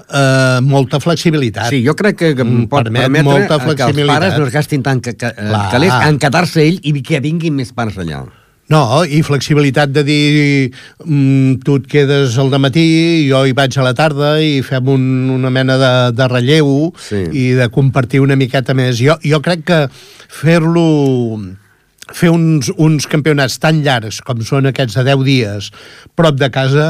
[0.09, 1.69] eh, molta flexibilitat.
[1.69, 4.83] Sí, jo crec que, Mm, pot permet permetre molta que els pares no es gastin
[4.83, 5.65] tant que, que, Clar.
[5.71, 8.23] calés en quedar-se ell i que vinguin més pares allà.
[8.69, 10.71] No, i flexibilitat de dir
[11.03, 15.03] mm, tu et quedes al matí, jo hi vaig a la tarda i fem un,
[15.35, 17.25] una mena de, de relleu Sí.
[17.31, 18.97] i de compartir una miqueta més.
[18.97, 19.81] Jo, jo crec que
[20.29, 20.85] fer-lo
[22.13, 25.69] fer uns, uns campionats tan llargs com són aquests de 10 dies
[26.15, 26.87] prop de casa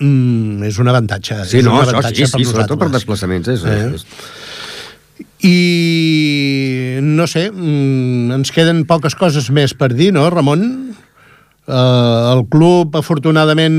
[0.00, 1.44] mm, és un avantatge.
[1.44, 3.48] Sí, és no, un això avantatge sí, sí, sobretot per desplaçaments.
[3.48, 3.94] És, Eh?
[3.94, 4.06] és,
[5.44, 10.94] I no sé, mm, ens queden poques coses més per dir, no, Ramon?
[11.64, 13.76] Uh, el club, afortunadament,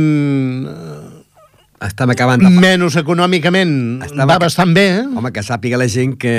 [1.84, 2.49] estem acabant de...
[2.49, 4.86] menys econòmicament, Estava va bastant bé.
[5.01, 5.03] eh?
[5.17, 6.32] Home, que sàpiga la gent que,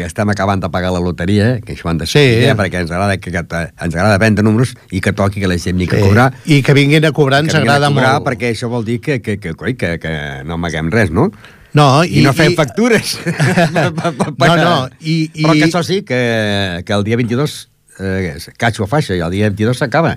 [0.00, 2.18] que estem acabant de pagar la loteria, eh, que això han de Sí.
[2.18, 5.58] saber, perquè ens agrada, que, que, ens agrada vendre números i que toqui que la
[5.58, 6.26] gent vingui a cobrar.
[6.46, 8.26] I que vinguin a cobrar ens que agrada cobrar, molt.
[8.30, 11.28] Perquè això vol dir que, que, que, coi, que, que no amaguem res, no?
[11.76, 13.18] No, I, I no fem factures.
[13.22, 13.92] Per-
[14.40, 17.68] per No, no, i- i- Però que això sí, que, que el dia 22
[18.00, 20.16] eh, catxo a faixa i el dia 22 s'acaba.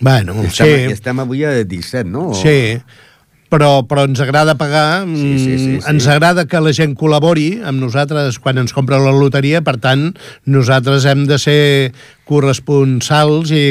[0.00, 0.88] Bueno, I estem, sí.
[0.88, 2.28] i estem avui a 17, no?
[2.30, 2.78] O- Sí,
[3.50, 5.90] però, però ens agrada pagar, Sí, sí, sí, mm, sí.
[5.90, 10.10] ens agrada que la gent col·labori amb nosaltres quan ens compra la loteria, per tant,
[10.46, 11.92] nosaltres hem de ser
[12.30, 13.64] corresponsals i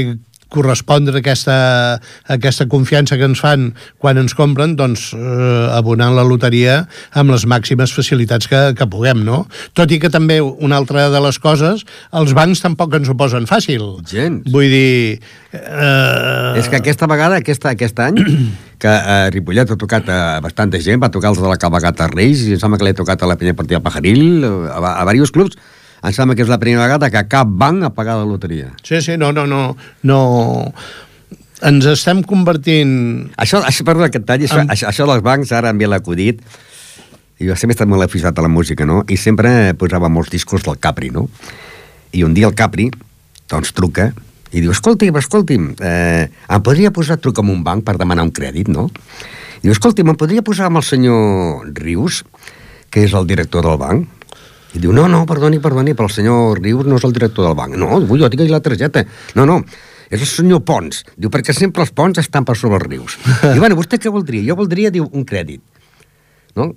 [0.50, 1.58] correspondre a aquesta,
[2.00, 3.70] a aquesta confiança que ens fan
[4.02, 6.82] quan ens compren, doncs eh, abonant la loteria
[7.18, 9.44] amb les màximes facilitats que, que puguem, no?
[9.78, 13.46] Tot i que també una altra de les coses, els bancs tampoc ens ho posen
[13.50, 13.86] fàcil.
[14.10, 14.50] Gens.
[14.50, 15.20] Vull dir...
[15.54, 16.60] Eh...
[16.60, 18.20] És que aquesta vegada, aquesta, aquest any,
[18.82, 22.10] que a eh, Ripollet ha tocat a bastanta gent, va tocar els de la Cabalgata
[22.12, 25.12] Reis, i em sembla que l'he tocat a la Penya Partida Pajaril, a, a, a
[25.12, 25.60] diversos clubs,
[26.04, 28.72] em sembla que és la primera vegada que cap banc ha pagat la loteria.
[28.84, 30.20] Sí, sí, no, no, no, no...
[31.66, 32.92] Ens estem convertint...
[33.36, 36.40] Això, això perdó, aquest tall, això, Amb- això, això dels bancs ara ve l'acudit,
[37.40, 39.02] i jo sempre he estat molt aficionat a la música, no?
[39.12, 41.26] I sempre posava molts discos del Capri, no?
[42.16, 42.88] I un dia el Capri,
[43.52, 44.10] doncs truca,
[44.52, 48.32] i diu, escolti'm, escolti'm, eh, em podria posar, truca a un banc per demanar un
[48.36, 48.88] crèdit, no?
[49.60, 52.24] I diu, escolti'm, em podria posar amb el senyor Rius,
[52.90, 54.08] que és el director del banc?
[54.76, 57.56] I diu, no, no, perdoni, perdoni, però el senyor Rius no és el director del
[57.58, 57.74] banc.
[57.80, 59.02] No, vull, jo tinc aquí la targeta.
[59.36, 59.64] No, no,
[60.10, 61.04] és el senyor Pons.
[61.18, 63.18] Diu, perquè sempre els ponts estan per sobre els rius.
[63.56, 64.44] I bueno, vostè què voldria?
[64.46, 65.62] Jo voldria, diu, un crèdit.
[66.58, 66.72] No?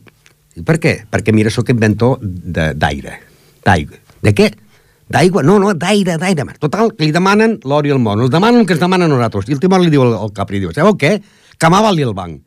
[0.57, 0.95] I per què?
[1.13, 3.19] Perquè, mira, sóc inventor de- d'aire.
[3.65, 4.01] D'aigua.
[4.23, 4.49] De què?
[5.13, 5.43] D'aigua?
[5.45, 6.45] No, no, d'aire, d'aire.
[6.61, 8.21] Total, que li demanen l'or i el món.
[8.25, 9.49] Els demanen el que ens demanen a nosaltres.
[9.49, 11.19] I el Timor li diu al, Capri, diu, sabeu què?
[11.61, 12.41] Que m'avali el banc.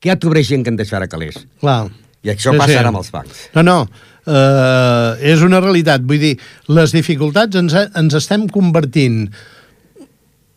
[0.00, 1.40] Que ja trobaré gent que em deixarà calés.
[1.60, 1.88] Clar.
[2.24, 3.38] I això passa ara amb els bancs.
[3.56, 3.78] No, no,
[4.28, 6.02] uh, és una realitat.
[6.04, 6.34] Vull dir,
[6.68, 9.30] les dificultats ens, ens estem convertint,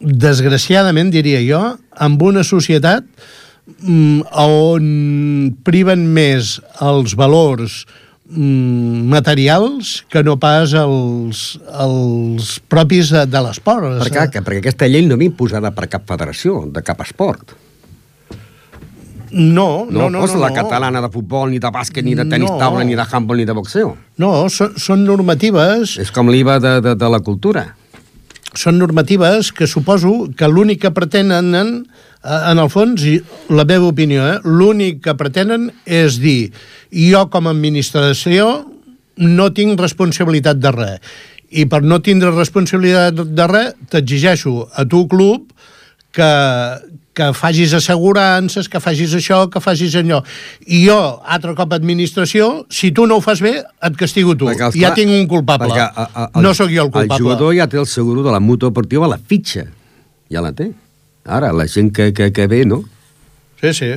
[0.03, 1.61] desgraciadament, diria jo,
[2.03, 3.05] amb una societat
[3.79, 4.87] mm, on
[5.63, 7.83] priven més els valors
[8.27, 11.45] mm, materials que no pas els,
[11.85, 13.87] els propis de, de l'esport.
[14.03, 14.27] Per què?
[14.35, 17.55] Que- Perquè aquesta llei no ve imposada per cap federació, de cap esport.
[19.33, 20.25] No, No, no, no.
[20.27, 20.55] no, la no.
[20.55, 22.57] catalana de futbol, ni de bàsquet, ni de tenis No.
[22.61, 23.95] taula, ni de handball, ni de boxeo.
[24.17, 27.75] No, són, són normatives És com l'IVA de, de, de la cultura.
[28.53, 31.55] són normatives que suposo que l'únic que pretenen,
[32.23, 33.15] eh, en el fons, i
[33.49, 36.51] la meva opinió, eh, l'únic que pretenen és dir
[36.91, 38.67] jo com a administració
[39.17, 40.99] no tinc responsabilitat de res.
[41.49, 45.49] I per no tindre responsabilitat de res, t'exigeixo a tu, club,
[46.13, 46.29] que,
[47.13, 50.21] que facis assegurances, que facis això, que facis allò.
[50.65, 50.97] I jo,
[51.35, 54.49] altre cop administració, si tu no ho fas bé, et castigo tu.
[54.49, 55.69] Perquè, ja tinc un culpable.
[55.69, 57.19] Perquè, a, a, el, no sóc jo el culpable.
[57.19, 59.67] El jugador ja té el seguro de la mútua deportiva a la fitxa.
[60.33, 60.71] Ja la té.
[61.23, 62.83] Ara, la gent que, que, que ve, no?
[63.61, 63.93] Sí, sí.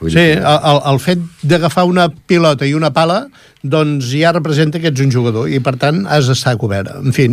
[0.00, 3.24] Vull Sí, dir el, el- fet d'agafar una pilota i una pala,
[3.66, 6.92] doncs ja representa que ets un jugador i, per tant, has d'estar cobert.
[7.02, 7.26] En fi,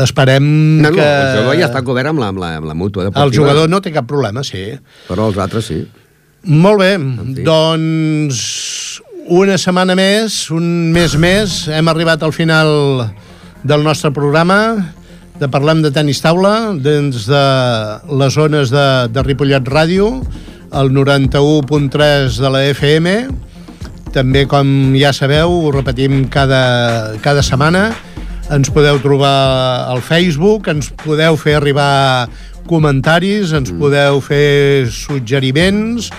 [0.00, 0.46] esperem
[0.80, 1.04] No, no, que...
[1.04, 3.26] el jugador ja està cobert amb la, amb la, amb la mútua deportiva.
[3.28, 4.64] El jugador no té cap problema, sí.
[5.10, 5.82] Però els altres sí.
[6.44, 7.44] Molt bé, fi.
[7.46, 8.40] doncs
[9.32, 12.68] una setmana més, un mes més, hem arribat al final
[13.64, 14.58] del nostre programa
[15.40, 17.44] de Parlem de Tenis Taula des de
[18.20, 20.10] les zones de, de Ripollet Ràdio
[20.74, 23.14] el 91.3 de la FM
[24.14, 27.88] també com ja sabeu ho repetim cada, cada setmana
[28.54, 29.34] ens podeu trobar
[29.90, 32.28] al Facebook ens podeu fer arribar
[32.68, 36.10] comentaris ens podeu fer suggeriments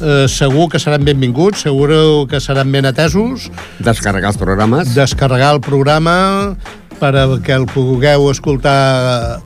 [0.00, 3.50] eh, segur que seran benvinguts segur que seran ben atesos.
[3.78, 4.94] Descarregar els programes.
[4.94, 6.56] descarregar el programa
[7.00, 9.40] per a que el pugueu escoltar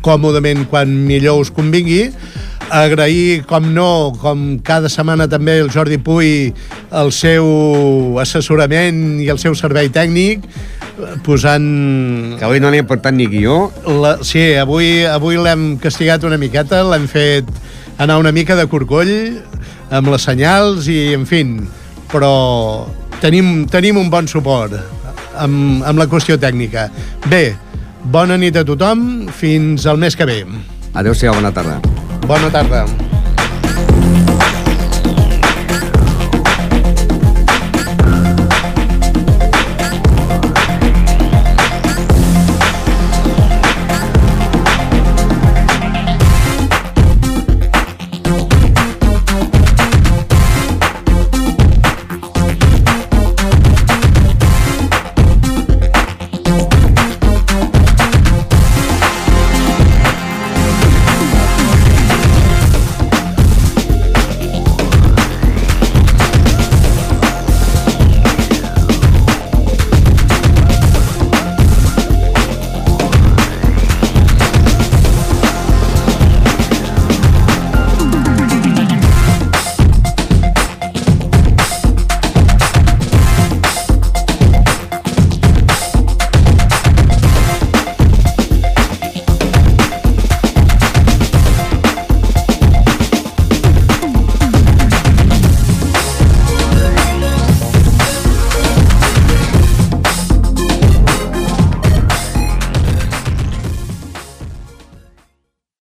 [0.00, 2.08] còmodament quan millor us convingui
[2.70, 6.52] agrair, com no, com cada setmana també el Jordi Puy
[6.96, 10.46] el seu assessorament i el seu servei tècnic
[11.26, 11.66] posant
[12.38, 13.70] Que avui no n'hi ha portat ni guió.
[13.86, 17.48] la, sí, avui, avui l'hem castigat una miqueta, l'hem fet
[17.98, 19.12] anar una mica de corcoll
[19.90, 21.58] amb les senyals i, en fin,
[22.12, 22.86] però
[23.20, 24.76] tenim, tenim un bon suport
[25.36, 26.88] amb, amb la qüestió tècnica.
[27.28, 27.56] Bé,
[28.04, 30.44] bona nit a tothom, fins al mes que ve.
[30.94, 31.80] Adéu-siau, bona tarda.
[32.30, 33.09] Bona tarda.